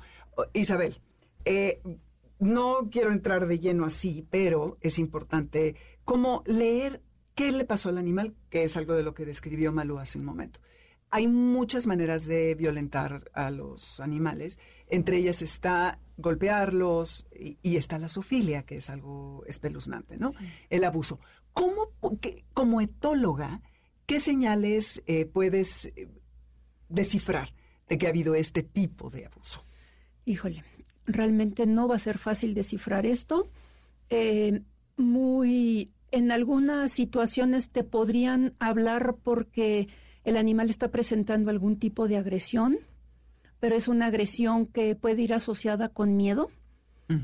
[0.52, 1.00] Isabel,
[1.44, 1.80] eh,
[2.38, 5.74] no quiero entrar de lleno así, pero es importante
[6.04, 7.02] como leer
[7.34, 10.24] qué le pasó al animal, que es algo de lo que describió Malú hace un
[10.24, 10.60] momento.
[11.10, 14.58] Hay muchas maneras de violentar a los animales.
[14.88, 20.32] Entre ellas está golpearlos y, y está la zoofilia, que es algo espeluznante, ¿no?
[20.68, 21.18] El abuso.
[21.52, 21.92] ¿Cómo,
[22.52, 23.62] como etóloga,
[24.06, 26.08] qué señales eh, puedes eh,
[26.88, 27.54] descifrar
[27.88, 29.64] de que ha habido este tipo de abuso?
[30.28, 30.62] Híjole,
[31.06, 33.48] realmente no va a ser fácil descifrar esto.
[34.10, 34.60] Eh,
[34.98, 39.88] muy, en algunas situaciones te podrían hablar porque
[40.24, 42.76] el animal está presentando algún tipo de agresión,
[43.58, 46.50] pero es una agresión que puede ir asociada con miedo.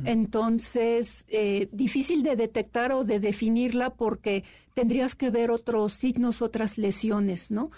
[0.07, 6.79] Entonces, eh, difícil de detectar o de definirla porque tendrías que ver otros signos, otras
[6.79, 7.71] lesiones, ¿no?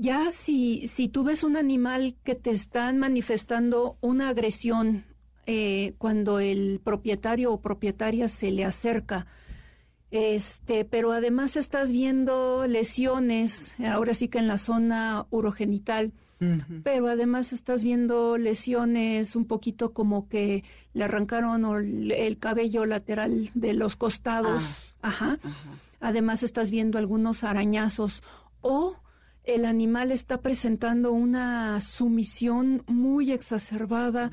[0.00, 5.04] Ya si, si tú ves un animal que te están manifestando una agresión
[5.44, 9.26] eh, cuando el propietario o propietaria se le acerca,
[10.12, 16.12] este, pero además estás viendo lesiones, ahora sí que en la zona urogenital,
[16.84, 20.62] pero además estás viendo lesiones un poquito como que
[20.94, 24.94] le arrancaron el el cabello lateral de los costados.
[25.02, 25.40] Ajá.
[25.42, 25.70] Ajá.
[25.98, 28.22] Además estás viendo algunos arañazos
[28.60, 28.96] o
[29.48, 34.30] el animal está presentando una sumisión muy exacerbada.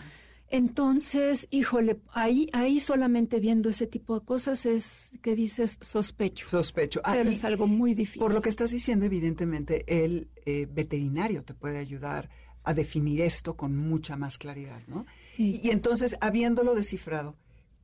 [0.50, 6.48] Entonces, híjole, ahí, ahí solamente viendo ese tipo de cosas es que dices sospecho.
[6.48, 7.02] Sospecho.
[7.04, 8.20] Ah, pero es algo muy difícil.
[8.20, 12.30] por lo que estás diciendo, evidentemente, el eh, veterinario te puede ayudar
[12.64, 15.06] a definir esto con mucha más claridad, ¿no?
[15.36, 15.62] Sí.
[15.64, 17.38] Y, y entonces, habiéndolo descifrado,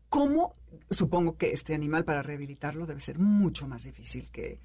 [0.10, 0.56] ¿cómo,
[0.90, 4.60] supongo que este animal para rehabilitarlo debe ser mucho más difícil que,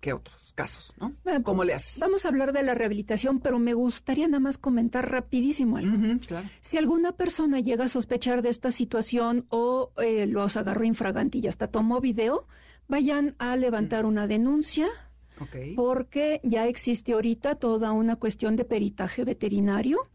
[0.00, 1.14] que otros casos, ¿no?
[1.24, 1.98] Bueno, ¿Cómo le haces?
[2.00, 5.96] Vamos a hablar de la rehabilitación, pero me gustaría nada más comentar rapidísimo algo.
[6.26, 6.46] Claro.
[6.60, 11.46] Si alguna persona llega a sospechar de esta situación o eh, los agarró infragante y
[11.46, 12.46] hasta tomó video,
[12.86, 14.88] vayan a levantar una denuncia
[15.76, 20.08] porque ya existe ahorita toda una cuestión de peritaje veterinario.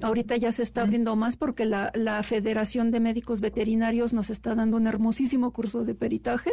[0.00, 4.54] Ahorita ya se está abriendo más porque la, la Federación de Médicos Veterinarios nos está
[4.54, 6.52] dando un hermosísimo curso de peritaje.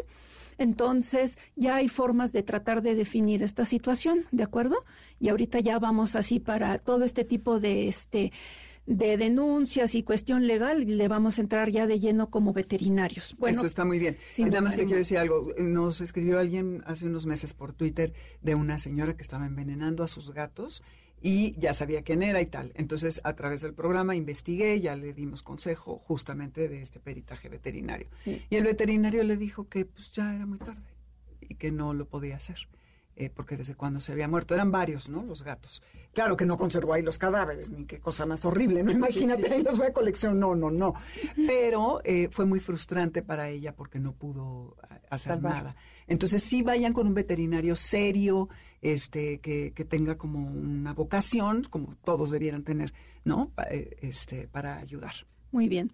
[0.58, 4.84] Entonces, ya hay formas de tratar de definir esta situación, ¿de acuerdo?
[5.20, 8.32] Y ahorita ya vamos así para todo este tipo de este
[8.90, 13.36] de denuncias y cuestión legal, le vamos a entrar ya de lleno como veterinarios.
[13.38, 14.18] Bueno, Eso está muy bien.
[14.30, 15.54] sí, Y Nada más te quiero decir algo.
[15.60, 20.08] Nos escribió alguien hace unos meses por Twitter de una señora que estaba envenenando a
[20.08, 20.82] sus gatos
[21.22, 22.72] y ya sabía quién era y tal.
[22.76, 28.08] Entonces, a través del programa investigué, ya le dimos consejo justamente de este peritaje veterinario.
[28.16, 28.42] Sí.
[28.50, 30.82] Y el veterinario le dijo que pues ya era muy tarde
[31.42, 32.58] y que no lo podía hacer.
[33.22, 35.24] eh, porque desde cuando se había muerto eran varios, ¿no?
[35.26, 35.84] Los gatos.
[36.14, 38.92] Claro que no conservó ahí los cadáveres, ni qué cosa más horrible, ¿no?
[38.94, 40.94] Imagínate, ahí los voy a colección, no, no, no.
[41.36, 45.54] Pero eh, fue muy frustrante para ella porque no pudo a- hacer Salvar.
[45.54, 45.76] nada.
[46.10, 48.50] Entonces sí vayan con un veterinario serio,
[48.82, 52.94] este, que, que tenga como una vocación, como todos debieran tener,
[53.24, 53.52] ¿no?
[53.72, 55.14] Eh, Este, para ayudar.
[55.52, 55.92] Muy bien.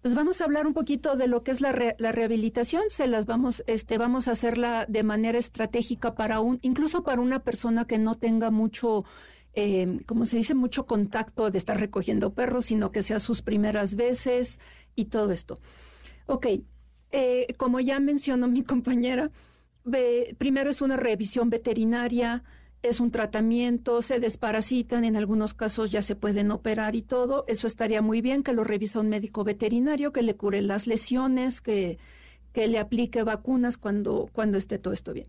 [0.00, 2.82] Pues vamos a hablar un poquito de lo que es la, re- la rehabilitación.
[2.88, 7.40] Se las vamos, este, vamos a hacerla de manera estratégica para un, incluso para una
[7.42, 9.04] persona que no tenga mucho,
[9.54, 13.96] eh, como se dice, mucho contacto de estar recogiendo perros, sino que sea sus primeras
[13.96, 14.60] veces
[14.94, 15.58] y todo esto.
[16.26, 16.46] Ok,
[17.10, 19.30] eh, como ya mencionó mi compañera,
[20.38, 22.44] primero es una revisión veterinaria,
[22.82, 27.44] es un tratamiento, se desparasitan, en algunos casos ya se pueden operar y todo.
[27.48, 31.60] Eso estaría muy bien que lo revisa un médico veterinario, que le cure las lesiones,
[31.60, 31.98] que,
[32.52, 35.26] que le aplique vacunas cuando, cuando esté todo esto bien.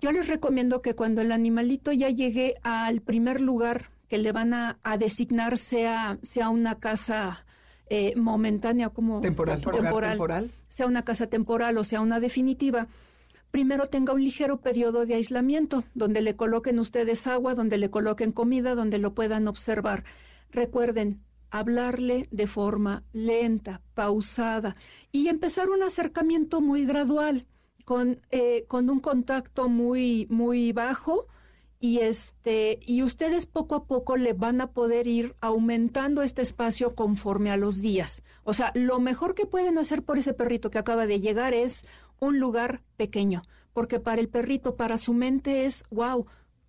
[0.00, 4.54] Yo les recomiendo que cuando el animalito ya llegue al primer lugar que le van
[4.54, 7.44] a, a designar, sea, sea una casa
[7.90, 12.86] eh, momentánea, como temporal, temporal, sea una casa temporal o sea una definitiva,
[13.50, 18.32] primero tenga un ligero periodo de aislamiento, donde le coloquen ustedes agua, donde le coloquen
[18.32, 20.04] comida, donde lo puedan observar.
[20.52, 24.76] Recuerden, hablarle de forma lenta, pausada
[25.10, 27.46] y empezar un acercamiento muy gradual,
[27.84, 31.26] con, eh, con un contacto muy, muy bajo,
[31.80, 36.94] y este y ustedes poco a poco le van a poder ir aumentando este espacio
[36.94, 38.22] conforme a los días.
[38.44, 41.84] O sea, lo mejor que pueden hacer por ese perrito que acaba de llegar es
[42.18, 46.26] un lugar pequeño, porque para el perrito, para su mente es wow,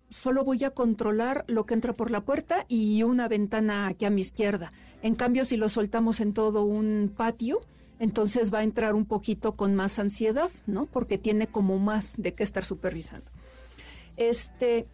[0.08, 4.10] solo voy a controlar lo que entra por la puerta y una ventana aquí a
[4.10, 4.72] mi izquierda.
[5.02, 7.60] En cambio, si lo soltamos en todo un patio,
[7.98, 10.86] entonces va a entrar un poquito con más ansiedad, ¿no?
[10.86, 13.30] Porque tiene como más de qué estar supervisando.
[14.16, 14.86] Este,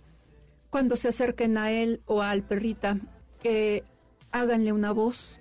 [0.70, 2.98] cuando se acerquen a él o al perrita,
[3.42, 3.84] que
[4.30, 5.40] háganle una voz.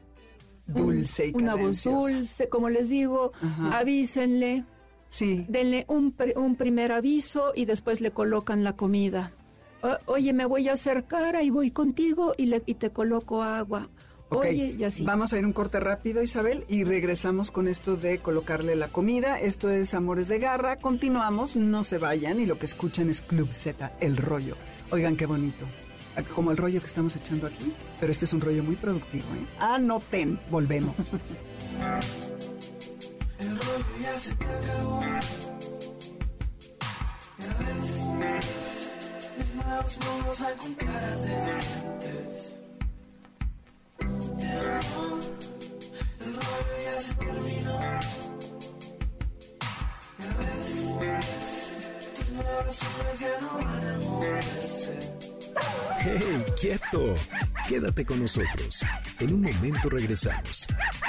[0.68, 3.32] Dulce y Una voz dulce, como les digo,
[3.72, 4.66] avísenle.
[5.08, 5.46] Sí.
[5.48, 9.32] Denle un, un, primer aviso y después le colocan la comida.
[10.06, 13.90] oye, me voy a acercar, ahí voy contigo y, le, y te coloco agua.
[14.30, 15.04] Oye, y así.
[15.04, 19.40] Vamos a ir un corte rápido, Isabel, y regresamos con esto de colocarle la comida.
[19.40, 20.76] Esto es Amores de Garra.
[20.78, 24.58] Continuamos, no se vayan y lo que escuchan es Club Z, el rollo.
[24.92, 25.66] Oigan, qué bonito.
[26.36, 29.24] Como el rollo que estamos echando aquí, pero este es un rollo muy productivo.
[29.36, 29.46] ¿eh?
[29.60, 30.96] Anoten, volvemos.
[33.40, 35.02] el rollo ya se te acabó.
[37.40, 38.02] Ya ves,
[39.38, 42.57] mis nuevos modos van con caras decentes.
[46.26, 47.80] El rollo ya se terminó.
[53.20, 53.98] Ya no van a.
[56.00, 57.16] ¡Hey, quieto!
[57.68, 58.86] Quédate con nosotros.
[59.20, 60.68] En un momento regresamos.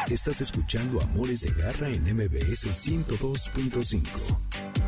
[0.08, 4.87] Estás escuchando Amores de Garra en MBS 102.5.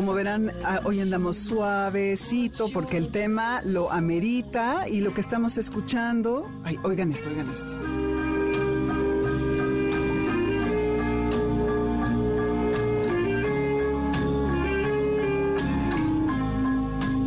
[0.00, 5.58] Como verán, ah, hoy andamos suavecito porque el tema lo amerita y lo que estamos
[5.58, 6.50] escuchando.
[6.64, 7.76] Ay, oigan esto, oigan esto.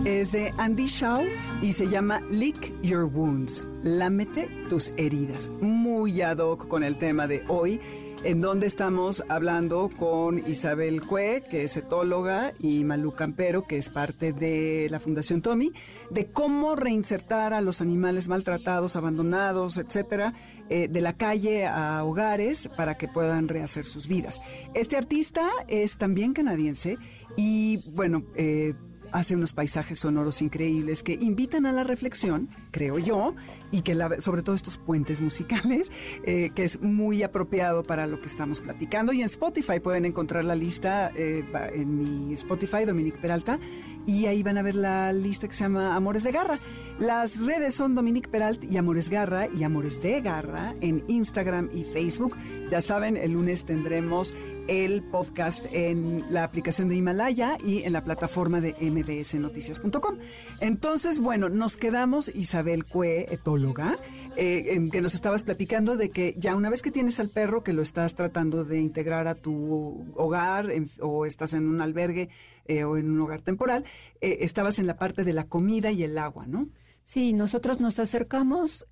[0.03, 1.27] es de Andy Schauf
[1.61, 5.47] y se llama Lick Your Wounds, lámete tus heridas.
[5.61, 7.79] Muy ad hoc con el tema de hoy,
[8.23, 13.89] en donde estamos hablando con Isabel Cue, que es etóloga, y Malu Campero, que es
[13.89, 15.73] parte de la Fundación Tommy,
[16.09, 20.33] de cómo reinsertar a los animales maltratados, abandonados, etcétera,
[20.69, 24.41] eh, de la calle a hogares para que puedan rehacer sus vidas.
[24.73, 26.97] Este artista es también canadiense
[27.35, 28.73] y, bueno, eh,
[29.11, 33.35] hace unos paisajes sonoros increíbles que invitan a la reflexión, creo yo,
[33.71, 35.91] y que sobre todo estos puentes musicales,
[36.25, 39.13] eh, que es muy apropiado para lo que estamos platicando.
[39.13, 43.59] Y en Spotify pueden encontrar la lista, eh, en mi Spotify, Dominique Peralta,
[44.05, 46.59] y ahí van a ver la lista que se llama Amores de Garra.
[46.99, 51.83] Las redes son Dominique Peralta y Amores Garra y Amores de Garra en Instagram y
[51.83, 52.35] Facebook.
[52.69, 54.33] Ya saben, el lunes tendremos
[54.67, 60.17] el podcast en la aplicación de Himalaya y en la plataforma de mbsnoticias.com.
[60.61, 63.97] Entonces, bueno, nos quedamos, Isabel Cue, etóloga,
[64.35, 67.73] eh, que nos estabas platicando de que ya una vez que tienes al perro que
[67.73, 72.29] lo estás tratando de integrar a tu hogar o estás en un albergue
[72.65, 73.85] eh, o en un hogar temporal,
[74.21, 76.69] eh, estabas en la parte de la comida y el agua, ¿no?
[77.03, 78.87] Sí, nosotros nos acercamos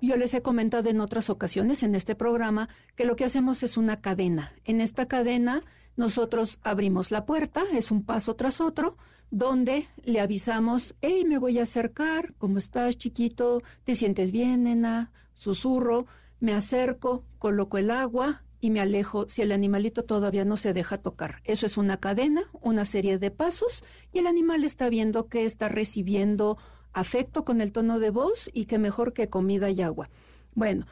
[0.00, 3.76] yo les he comentado en otras ocasiones en este programa que lo que hacemos es
[3.76, 4.52] una cadena.
[4.64, 5.62] En esta cadena
[5.98, 8.96] nosotros abrimos la puerta, es un paso tras otro,
[9.32, 13.62] donde le avisamos, hey, me voy a acercar, ¿cómo estás, chiquito?
[13.82, 15.10] ¿Te sientes bien, nena?
[15.34, 16.06] Susurro,
[16.38, 20.98] me acerco, coloco el agua y me alejo si el animalito todavía no se deja
[20.98, 21.42] tocar.
[21.42, 23.82] Eso es una cadena, una serie de pasos,
[24.12, 26.58] y el animal está viendo que está recibiendo
[26.92, 30.10] afecto con el tono de voz y que mejor que comida y agua.
[30.54, 30.86] Bueno,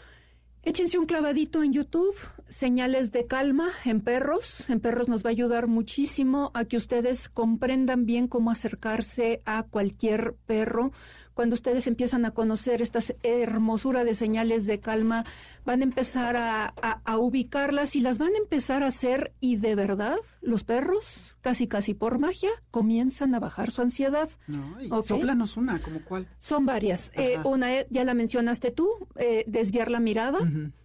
[0.67, 2.17] Échense un clavadito en YouTube,
[2.49, 4.69] señales de calma en perros.
[4.69, 9.63] En perros nos va a ayudar muchísimo a que ustedes comprendan bien cómo acercarse a
[9.63, 10.91] cualquier perro.
[11.35, 15.25] Cuando ustedes empiezan a conocer esta hermosura de señales de calma,
[15.65, 16.75] van a empezar a,
[17.17, 21.95] ubicarlas y las van a empezar a hacer y de verdad los perros, casi casi
[21.95, 24.29] por magia, comienzan a bajar su ansiedad.
[24.49, 26.27] No, Soplanos una, como cuál.
[26.39, 27.13] Son varias.
[27.15, 30.41] Eh, una, eh, ya la mencionaste tú, eh, desviar la mirada.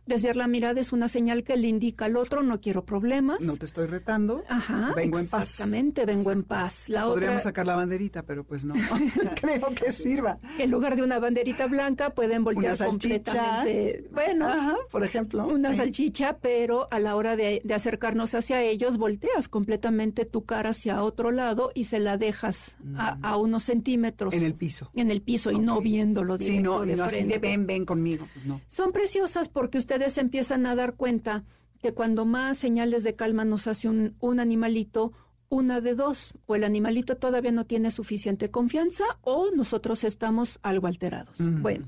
[0.08, 3.46] Desviar la mirada es una señal que le indica al otro, no quiero problemas.
[3.46, 4.44] No te estoy retando.
[4.50, 4.94] Ajá.
[4.96, 5.44] Vengo en paz.
[5.44, 6.90] Exactamente, vengo en paz.
[6.90, 8.74] La Podríamos sacar la banderita, pero pues no.
[9.42, 10.40] Creo que sirva.
[10.58, 14.10] En lugar de una banderita blanca pueden voltear una completamente.
[14.12, 14.50] Bueno,
[14.92, 15.48] por ejemplo.
[15.48, 21.32] Una salchicha, pero a la hora de, acercarnos hacia ellos, volteas completamente tu hacia otro
[21.32, 23.42] lado y se la dejas a, mm.
[23.42, 24.34] unos centímetros.
[24.34, 24.92] En el piso.
[24.96, 27.86] En el piso y no viéndolo directo sí, no, de no Así de ven, ven
[27.86, 28.28] conmigo.
[28.34, 28.62] Pues no.
[28.68, 31.44] Son preciosas porque ustedes empiezan a dar cuenta
[31.82, 35.14] que cuando más señales de calma nos hace un, un animalito,
[35.52, 40.88] una de dos, o el animalito todavía no tiene suficiente confianza o nosotros estamos algo
[40.88, 41.38] alterados.
[41.40, 41.88] Bueno,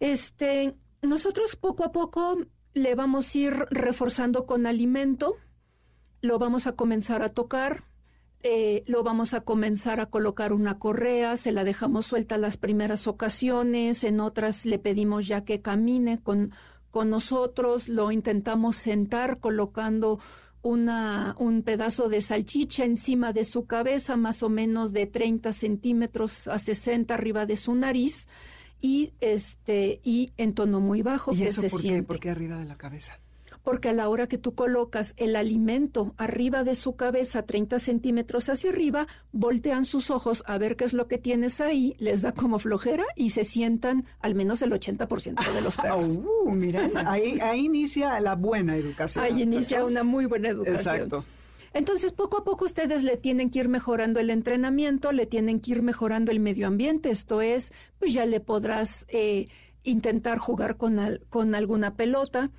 [0.00, 2.38] este, nosotros poco a poco
[2.72, 5.36] le vamos a ir reforzando con alimento,
[6.20, 7.84] lo vamos a comenzar a tocar,
[8.42, 13.06] eh, lo vamos a comenzar a colocar una correa, se la dejamos suelta las primeras
[13.06, 16.52] ocasiones, en otras le pedimos ya que camine con
[16.96, 20.18] con nosotros, lo intentamos sentar colocando
[20.62, 26.48] una, un pedazo de salchicha encima de su cabeza, más o menos de 30 centímetros
[26.48, 28.28] a 60 arriba de su nariz,
[28.80, 31.34] y este y en tono muy bajo.
[31.34, 32.02] ¿Y eso por qué?
[32.02, 33.20] ¿Por qué arriba de la cabeza?
[33.66, 38.48] Porque a la hora que tú colocas el alimento arriba de su cabeza, 30 centímetros
[38.48, 42.30] hacia arriba, voltean sus ojos a ver qué es lo que tienes ahí, les da
[42.30, 46.10] como flojera y se sientan al menos el 80% de los perros.
[46.10, 49.24] Uh, mira, ahí, ahí inicia la buena educación.
[49.24, 50.94] Ahí inicia una muy buena educación.
[50.94, 51.24] Exacto.
[51.74, 55.72] Entonces, poco a poco ustedes le tienen que ir mejorando el entrenamiento, le tienen que
[55.72, 57.10] ir mejorando el medio ambiente.
[57.10, 59.48] Esto es, pues ya le podrás eh,
[59.82, 62.52] intentar jugar con, con alguna pelota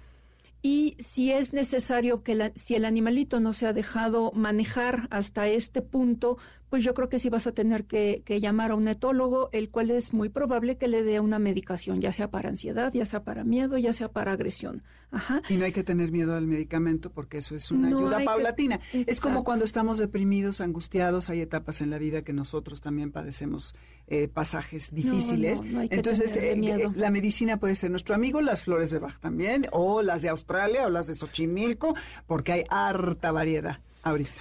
[0.67, 5.81] y si es necesario que si el animalito no se ha dejado manejar hasta este
[5.81, 6.39] punto,
[6.69, 9.91] pues yo creo que sí vas a tener que, llamar a un etólogo, el cual
[9.91, 13.43] es muy probable que le dé una medicación, ya sea para ansiedad, ya sea para
[13.43, 14.83] miedo, ya sea para agresión.
[15.09, 15.41] Ajá.
[15.47, 18.81] Y no hay que tener miedo al medicamento porque eso es una ayuda paulatina.
[18.91, 23.73] es como cuando estamos deprimidos, angustiados, hay etapas en la vida que nosotros también padecemos
[24.07, 25.61] eh, pasajes difíciles.
[25.89, 30.01] Entonces, eh, eh, la medicina puede ser nuestro amigo, las flores de Bach también, o
[30.01, 31.95] las de Australia, o las de Xochimilco,
[32.25, 33.79] porque hay harta variedad.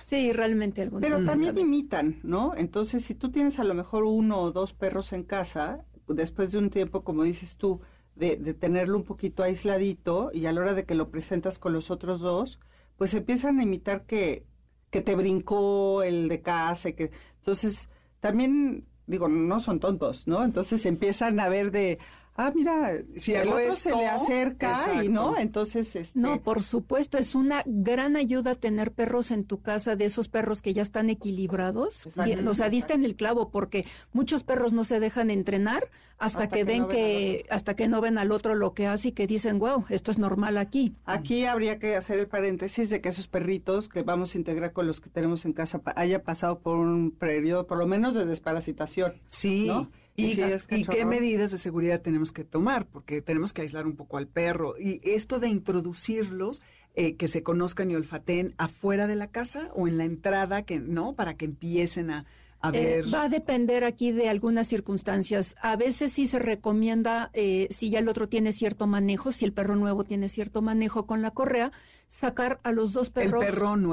[0.03, 1.03] Sí, realmente algunos.
[1.03, 2.55] Pero también imitan, ¿no?
[2.57, 6.59] Entonces, si tú tienes a lo mejor uno o dos perros en casa, después de
[6.59, 7.81] un tiempo, como dices tú,
[8.15, 11.91] de, tenerlo un poquito aisladito y a la hora de que lo presentas con los
[11.91, 12.59] otros dos,
[12.97, 14.47] pues empiezan a imitar que,
[14.91, 17.91] que te brincó el de casa, que entonces
[18.21, 20.45] también digo, no son tontos, ¿no?
[20.45, 21.99] Entonces empiezan a ver de,
[22.37, 26.19] ah, mira, si el otro se le acerca y no, entonces este...
[26.19, 30.63] No, por supuesto, es una gran ayuda tener perros en tu casa, de esos perros
[30.63, 32.07] que ya están equilibrados.
[32.07, 36.65] o sea, diste en el clavo, porque muchos perros no se dejan entrenar hasta, que,
[36.65, 39.85] ven que, hasta que no ven al otro lo que hace y que dicen, wow,
[39.89, 40.95] esto es normal aquí.
[41.05, 44.87] Aquí habría que hacer el paréntesis de que esos perritos que vamos a integrar con
[44.87, 49.21] los que tenemos en casa haya pasado por un periodo, por lo menos de desparasitación.
[49.29, 49.67] Sí.
[49.67, 49.91] ¿no?
[50.17, 52.87] ¿Y, qué medidas de seguridad tenemos que tomar?
[52.87, 54.75] Porque tenemos que aislar un poco al perro.
[54.79, 56.63] Y esto de introducirlos,
[56.95, 60.81] eh, que se conozcan y olfateen afuera de la casa o en la entrada, que
[60.81, 62.27] no, para que empiecen a,
[62.73, 65.55] eh, va a depender aquí de algunas circunstancias.
[65.61, 69.53] A veces sí se recomienda, eh, si ya el otro tiene cierto manejo, si el
[69.53, 71.73] perro nuevo tiene cierto manejo con la correa,
[72.09, 73.45] sacar a los dos perros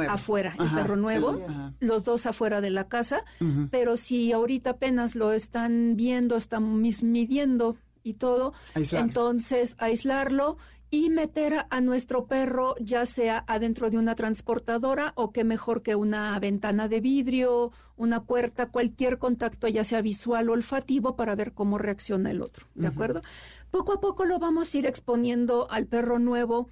[0.07, 1.41] afuera, el perro nuevo,
[1.80, 3.24] los dos afuera de la casa.
[3.72, 10.58] Pero si ahorita apenas lo están viendo, están midiendo y todo, entonces aislarlo
[10.93, 15.95] y meter a nuestro perro ya sea adentro de una transportadora o que mejor que
[15.95, 21.54] una ventana de vidrio, una puerta, cualquier contacto ya sea visual o olfativo para ver
[21.54, 23.24] cómo reacciona el otro, ¿de acuerdo?
[23.72, 26.70] Poco a poco lo vamos a ir exponiendo al perro nuevo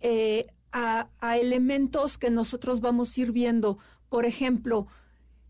[0.00, 3.78] eh, a, a elementos que nosotros vamos a ir viendo.
[4.08, 4.88] Por ejemplo,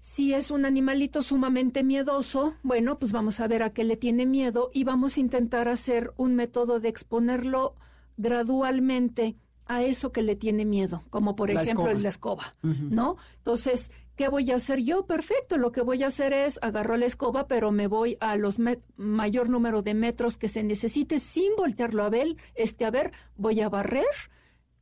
[0.01, 4.26] si es un animalito sumamente miedoso, bueno, pues vamos a ver a qué le tiene
[4.26, 7.76] miedo y vamos a intentar hacer un método de exponerlo
[8.16, 9.36] gradualmente
[9.66, 13.18] a eso que le tiene miedo, como por ejemplo la escoba, ¿no?
[13.36, 15.07] Entonces, ¿qué voy a hacer yo?
[15.07, 18.59] Perfecto, lo que voy a hacer es agarro la escoba, pero me voy a los
[18.96, 23.61] mayor número de metros que se necesite sin voltearlo a ver, este a ver, voy
[23.61, 24.05] a barrer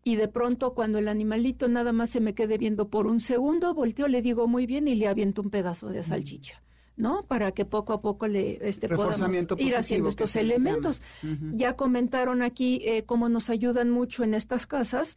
[0.08, 3.74] y de pronto cuando el animalito nada más se me quede viendo por un segundo,
[3.74, 6.62] volteo, le digo muy bien y le aviento un pedazo de salchicha.
[6.96, 7.24] ¿no?
[7.26, 9.20] Para que poco a poco le este, podamos
[9.58, 11.02] ir haciendo estos elementos.
[11.52, 15.14] Ya comentaron aquí eh, cómo nos ayudan mucho en estas casas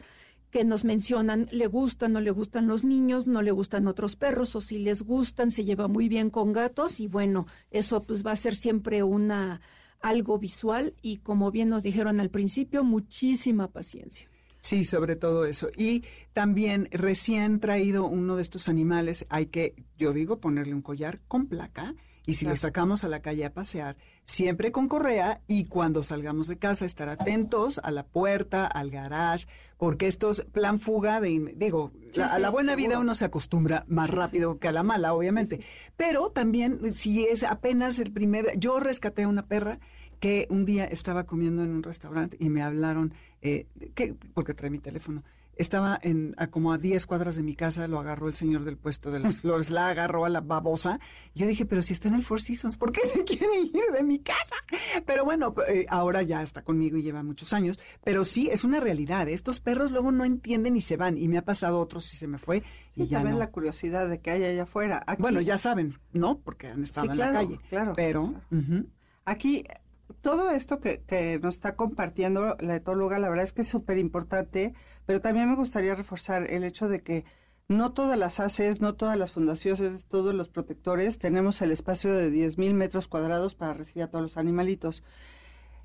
[0.52, 4.54] que nos mencionan, le gustan, no le gustan los niños, no le gustan otros perros,
[4.58, 8.34] o si les gustan, se lleva muy bien con gatos, y bueno, eso pues va
[8.34, 9.62] a ser siempre una
[10.02, 14.31] algo visual y como bien nos dijeron al principio, muchísima paciencia.
[14.62, 15.70] Sí, sobre todo eso.
[15.76, 16.03] Y
[16.34, 21.47] también recién traído uno de estos animales, hay que, yo digo, ponerle un collar con
[21.47, 21.95] placa.
[22.24, 26.47] Y si lo sacamos a la calle a pasear, siempre con correa y cuando salgamos
[26.47, 29.47] de casa estar atentos a la puerta, al garage,
[29.78, 31.91] porque estos plan fuga de, digo,
[32.24, 35.62] a la buena vida uno se acostumbra más rápido que a la mala, obviamente.
[35.97, 39.80] Pero también si es apenas el primer, yo rescaté a una perra
[40.22, 43.66] que un día estaba comiendo en un restaurante y me hablaron, eh,
[43.96, 45.24] que, porque trae mi teléfono,
[45.56, 48.78] estaba en, a como a 10 cuadras de mi casa, lo agarró el señor del
[48.78, 51.00] puesto de las flores, la agarró a la babosa.
[51.34, 54.04] Yo dije, pero si está en el Four Seasons, ¿por qué se quiere ir de
[54.04, 54.56] mi casa?
[55.08, 57.80] Pero bueno, eh, ahora ya está conmigo y lleva muchos años.
[58.04, 59.28] Pero sí, es una realidad.
[59.28, 61.18] Estos perros luego no entienden y se van.
[61.18, 62.62] Y me ha pasado otros y se me fue.
[62.96, 65.04] y ya también la curiosidad de que hay allá afuera.
[65.18, 66.38] Bueno, ya saben, ¿no?
[66.38, 67.60] Porque han estado en la calle.
[67.70, 67.94] Claro.
[67.96, 68.36] Pero.
[69.24, 69.64] Aquí
[70.22, 73.98] todo esto que, que, nos está compartiendo la etóloga, la verdad es que es súper
[73.98, 74.74] importante,
[75.06, 77.26] pero también me gustaría reforzar el hecho de que
[77.68, 82.32] no todas las ACES, no todas las fundaciones, todos los protectores tenemos el espacio de
[82.32, 85.04] 10.000 metros cuadrados para recibir a todos los animalitos.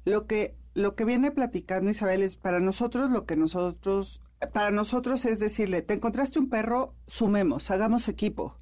[0.05, 4.21] Lo que, lo que viene platicando Isabel es para nosotros lo que nosotros,
[4.53, 8.57] para nosotros es decirle, te encontraste un perro, sumemos, hagamos equipo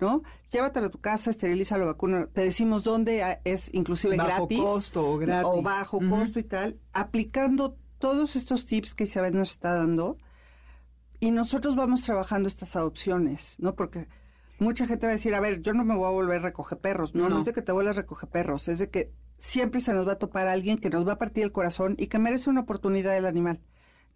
[0.00, 0.22] ¿no?
[0.50, 2.28] Llévatelo a tu casa, esteriliza la vacuna.
[2.32, 4.60] Te decimos dónde es inclusive bajo gratis.
[4.60, 5.50] costo o gratis.
[5.52, 6.78] O bajo costo y tal.
[6.92, 10.18] Aplicando todos estos tips que Isabel nos está dando.
[11.20, 13.74] Y nosotros vamos trabajando estas adopciones, ¿no?
[13.74, 14.08] Porque
[14.58, 16.78] mucha gente va a decir, a ver, yo no me voy a volver a recoger
[16.78, 17.14] perros.
[17.14, 19.92] No, no, es de que te vuelvas a recoger perros, es de que siempre se
[19.92, 22.48] nos va a topar alguien que nos va a partir el corazón y que merece
[22.48, 23.60] una oportunidad del animal,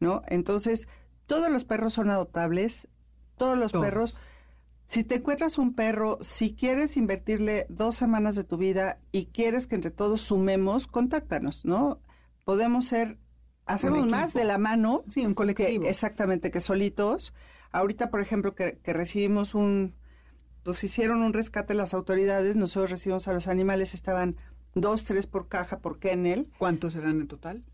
[0.00, 0.22] ¿no?
[0.28, 0.88] Entonces,
[1.26, 2.88] todos los perros son adoptables,
[3.36, 4.16] todos los perros
[4.86, 9.66] si te encuentras un perro, si quieres invertirle dos semanas de tu vida y quieres
[9.66, 12.00] que entre todos sumemos, contáctanos, ¿no?
[12.44, 13.18] Podemos ser,
[13.66, 15.04] hacemos más de la mano.
[15.08, 15.86] Sí, un colectivo.
[15.86, 17.34] exactamente, que solitos.
[17.72, 19.94] Ahorita, por ejemplo, que, que recibimos un,
[20.62, 24.36] pues hicieron un rescate las autoridades, nosotros recibimos a los animales, estaban
[24.74, 26.50] dos, tres por caja por kennel.
[26.58, 27.64] ¿Cuántos eran en total?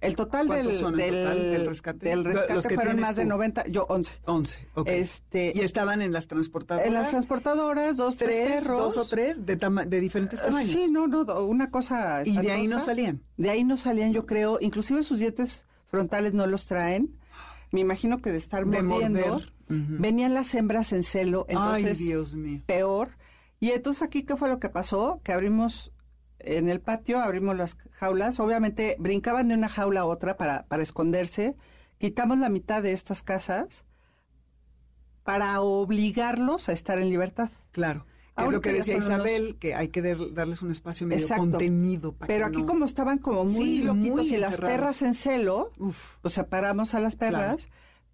[0.00, 4.14] El total del, son del, del rescate, del rescate fueron más de 90, yo 11.
[4.24, 4.88] 11, ok.
[4.88, 6.88] Este, ¿Y estaban en las transportadoras?
[6.88, 8.94] En las transportadoras, dos, tres, perros.
[8.94, 10.70] Dos o tres de, de diferentes tamaños.
[10.70, 13.20] Sí, no, no, una cosa ¿Y de ahí no salían?
[13.36, 14.58] De ahí no salían, yo creo.
[14.60, 17.14] Inclusive sus dientes frontales no los traen.
[17.70, 22.34] Me imagino que de estar de mordiendo, venían las hembras en celo, entonces Ay, Dios
[22.34, 22.62] mío.
[22.66, 23.10] peor.
[23.60, 25.20] Y entonces aquí, ¿qué fue lo que pasó?
[25.22, 25.92] Que abrimos
[26.44, 30.82] en el patio, abrimos las jaulas, obviamente brincaban de una jaula a otra para, para
[30.82, 31.56] esconderse,
[31.98, 33.84] quitamos la mitad de estas casas
[35.22, 37.50] para obligarlos a estar en libertad.
[37.72, 38.06] Claro.
[38.36, 42.14] es lo que decía Isabel, que hay que darles un espacio medio contenido.
[42.26, 45.70] Pero aquí como estaban como muy loquitos y las perras en celo,
[46.22, 47.68] pues separamos a las perras.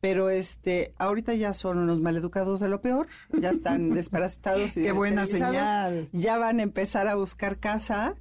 [0.07, 4.93] Pero este, ahorita ya son unos maleducados de lo peor, ya están desparasitados y Qué
[4.93, 6.09] buena señal.
[6.13, 8.15] Ya van a empezar a buscar casa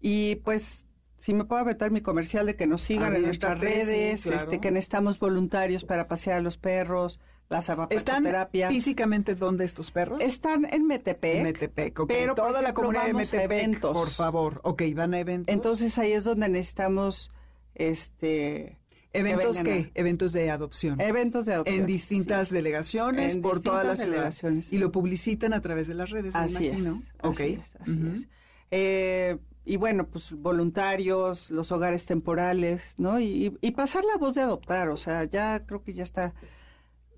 [0.00, 0.86] y pues
[1.18, 4.70] si me puedo aventar mi comercial de que nos sigan en nuestras redes, este que
[4.70, 8.24] necesitamos voluntarios para pasear a los perros, las ¿Están
[8.70, 10.22] físicamente dónde estos perros?
[10.22, 11.42] Están en Metepec.
[11.42, 12.08] Metepec, ok.
[12.08, 13.92] Pero toda la comunidad de Metepec, eventos.
[13.92, 14.62] por favor.
[14.64, 15.52] Ok, van a eventos.
[15.52, 17.30] Entonces ahí es donde necesitamos
[17.74, 18.79] este
[19.12, 19.90] ¿Eventos qué?
[19.94, 21.00] Eventos de adopción.
[21.00, 21.80] Eventos de adopción.
[21.80, 24.72] En distintas delegaciones, por todas las delegaciones.
[24.72, 26.86] Y lo publicitan a través de las redes, así Es,
[27.18, 28.28] Así es, así es.
[28.70, 33.20] Eh, y bueno, pues voluntarios, los hogares temporales, ¿no?
[33.20, 36.32] Y, y pasar la voz de adoptar, o sea, ya creo que ya está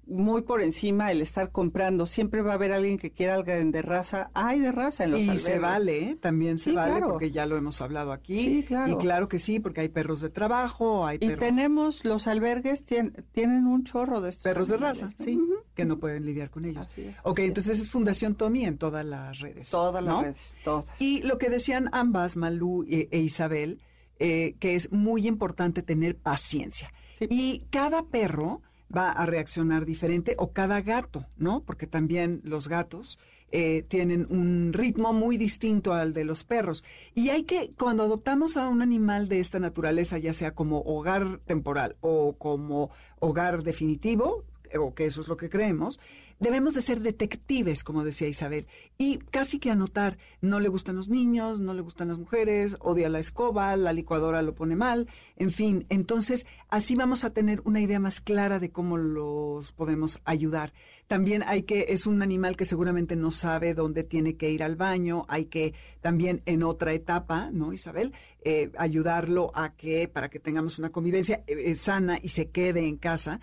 [0.07, 2.07] muy por encima el estar comprando.
[2.07, 4.31] Siempre va a haber alguien que quiera algo de raza.
[4.35, 6.17] Hay de raza en los Y se vale, ¿eh?
[6.21, 8.37] también se vale, porque ya lo hemos hablado aquí.
[8.37, 8.93] Sí, claro.
[8.93, 11.37] Y claro que sí, porque hay perros de trabajo, hay perros...
[11.37, 15.41] Y tenemos, los albergues tienen un chorro de estos Perros de raza, sí,
[15.75, 16.89] que no pueden lidiar con ellos.
[17.23, 19.71] ok, entonces es Fundación Tommy en todas las redes.
[19.71, 20.87] Todas las redes, todas.
[21.01, 23.81] Y lo que decían ambas, Malú e, e Isabel,
[24.19, 26.93] eh, que es muy importante tener paciencia.
[27.21, 28.63] Y cada perro
[28.95, 31.63] va a reaccionar diferente o cada gato, ¿no?
[31.65, 33.19] Porque también los gatos
[33.55, 36.85] eh, tienen un ritmo muy distinto al de los perros.
[37.15, 41.39] Y hay que, cuando adoptamos a un animal de esta naturaleza, ya sea como hogar
[41.45, 44.45] temporal o como hogar definitivo,
[44.79, 45.99] o que eso es lo que creemos,
[46.43, 48.67] debemos de ser detectives, como decía Isabel,
[48.99, 53.09] y casi que anotar, no le gustan los niños, no le gustan las mujeres, odia
[53.09, 57.81] la escoba, la licuadora lo pone mal, en fin, entonces así vamos a tener una
[57.81, 60.73] idea más clara de cómo los podemos ayudar.
[61.07, 64.77] También hay que, es un animal que seguramente no sabe dónde tiene que ir al
[64.77, 68.13] baño, hay que también en otra etapa, ¿no, Isabel?
[68.45, 72.97] Eh, ayudarlo a que, para que tengamos una convivencia eh, sana y se quede en
[72.97, 73.41] casa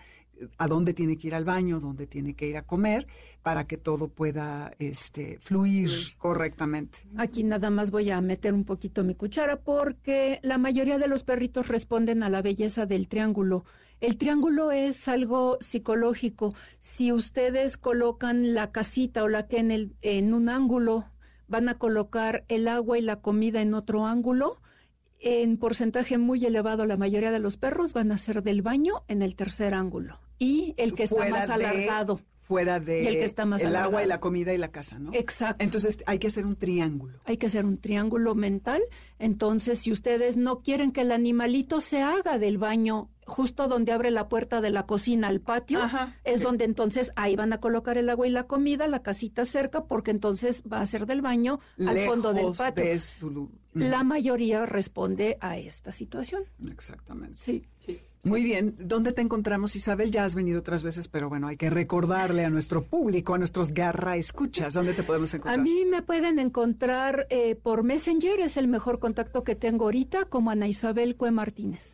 [0.58, 3.08] a dónde tiene que ir al baño, dónde tiene que ir a comer,
[3.42, 7.00] para que todo pueda este, fluir correctamente.
[7.18, 11.24] Aquí nada más voy a meter un poquito mi cuchara porque la mayoría de los
[11.24, 13.66] perritos responden a la belleza del triángulo.
[14.02, 16.54] El triángulo es algo psicológico.
[16.80, 21.06] Si ustedes colocan la casita o la que en, el, en un ángulo,
[21.50, 24.62] van a colocar el agua y la comida en otro ángulo,
[25.20, 29.22] en porcentaje muy elevado la mayoría de los perros van a ser del baño en
[29.22, 32.22] el tercer ángulo y el que está más alargado.
[32.42, 35.12] Fuera de el, que está más el agua y la comida y la casa, ¿no?
[35.14, 35.64] Exacto.
[35.64, 37.20] Entonces hay que hacer un triángulo.
[37.26, 38.82] Hay que hacer un triángulo mental.
[39.20, 44.12] Entonces, si ustedes no quieren que el animalito se haga del baño justo donde abre
[44.12, 45.80] la puerta de la cocina al patio,
[46.24, 49.86] es donde entonces ahí van a colocar el agua y la comida, la casita cerca,
[49.86, 52.84] porque entonces va a ser del baño al fondo del patio.
[53.74, 56.44] La mayoría responde a esta situación.
[56.70, 57.38] Exactamente.
[57.38, 57.66] Sí.
[58.24, 60.12] Muy bien, ¿dónde te encontramos, Isabel?
[60.12, 63.74] Ya has venido otras veces, pero bueno, hay que recordarle a nuestro público, a nuestros
[63.74, 65.58] garra escuchas, ¿dónde te podemos encontrar?
[65.58, 70.26] A mí me pueden encontrar eh, por Messenger, es el mejor contacto que tengo ahorita,
[70.26, 71.94] como Ana Isabel Cue Martínez.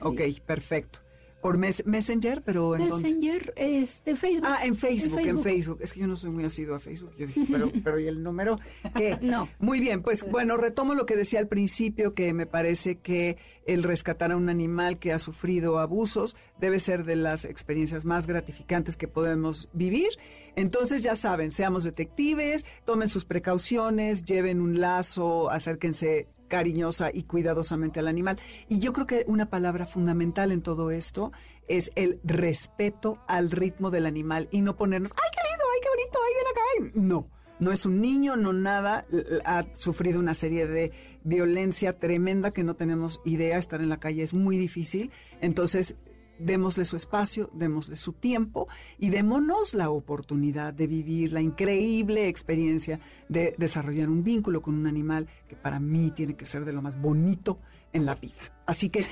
[0.00, 1.05] Ok, perfecto
[1.46, 4.48] por Messenger, pero en Messenger, este, Facebook.
[4.50, 7.12] Ah, en Facebook, en Facebook, Es que yo no soy muy asiduo a Facebook.
[7.16, 8.58] Yo dije, pero, pero ¿y el número?
[8.96, 9.16] ¿Qué?
[9.26, 9.48] No.
[9.60, 13.84] Muy bien, pues bueno, retomo lo que decía al principio, que me parece que el
[13.84, 18.96] rescatar a un animal que ha sufrido abusos debe ser de las experiencias más gratificantes
[18.96, 20.08] que podemos vivir.
[20.56, 28.00] Entonces, ya saben, seamos detectives, tomen sus precauciones, lleven un lazo, acérquense cariñosa y cuidadosamente
[28.00, 28.38] al animal.
[28.68, 31.32] Y yo creo que una palabra fundamental en todo esto
[31.68, 35.64] es el respeto al ritmo del animal y no ponernos, ¡ay, qué lindo!
[35.72, 36.18] ¡ay, qué bonito!
[36.24, 37.06] ¡ay, ven acá!
[37.06, 37.36] No.
[37.58, 39.06] No es un niño, no nada,
[39.46, 40.92] ha sufrido una serie de
[41.24, 45.10] violencia tremenda que no tenemos idea, estar en la calle es muy difícil,
[45.40, 45.96] entonces
[46.38, 48.68] démosle su espacio, démosle su tiempo
[48.98, 54.86] y démonos la oportunidad de vivir la increíble experiencia de desarrollar un vínculo con un
[54.86, 57.58] animal que para mí tiene que ser de lo más bonito
[57.92, 58.52] en la vida.
[58.66, 59.06] Así que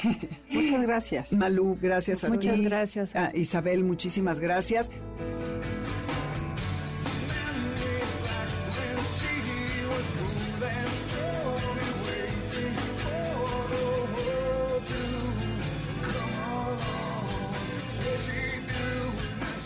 [0.50, 1.32] muchas gracias.
[1.32, 2.62] Malú, gracias a muchas ti.
[2.62, 3.16] Muchas gracias.
[3.16, 4.90] A Isabel, muchísimas gracias.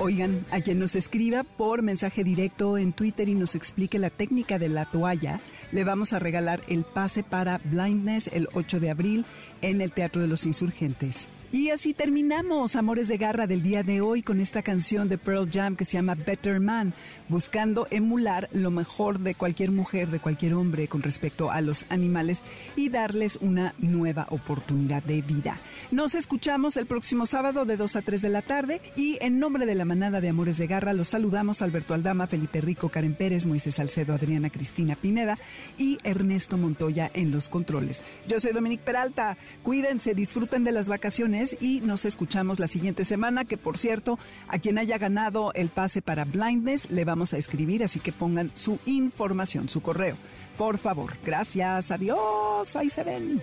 [0.05, 4.59] Oigan, a quien nos escriba por mensaje directo en Twitter y nos explique la técnica
[4.59, 5.41] de la toalla,
[5.73, 9.25] le vamos a regalar el pase para Blindness el 8 de abril
[9.63, 11.27] en el Teatro de los Insurgentes.
[11.55, 15.49] Y así terminamos, Amores de Garra del día de hoy, con esta canción de Pearl
[15.49, 16.93] Jam que se llama Better Man,
[17.29, 22.43] buscando emular lo mejor de cualquier mujer, de cualquier hombre con respecto a los animales
[22.75, 25.61] y darles una nueva oportunidad de vida.
[25.93, 29.65] Nos escuchamos el próximo sábado de 2 a 3 de la tarde y en nombre
[29.65, 33.47] de la manada de Amores de Garra los saludamos Alberto Aldama, Felipe Rico, Karen Pérez,
[33.47, 35.39] Moisés Salcedo, Adriana Cristina Pineda
[35.79, 38.03] y Ernesto Montoya en los controles.
[38.27, 43.45] Yo soy Dominique Peralta, cuídense, disfruten de las vacaciones y nos escuchamos la siguiente semana,
[43.45, 44.19] que por cierto,
[44.49, 48.51] a quien haya ganado el pase para Blindness le vamos a escribir, así que pongan
[48.55, 50.17] su información, su correo.
[50.57, 53.43] Por favor, gracias, adiós, ahí se ven.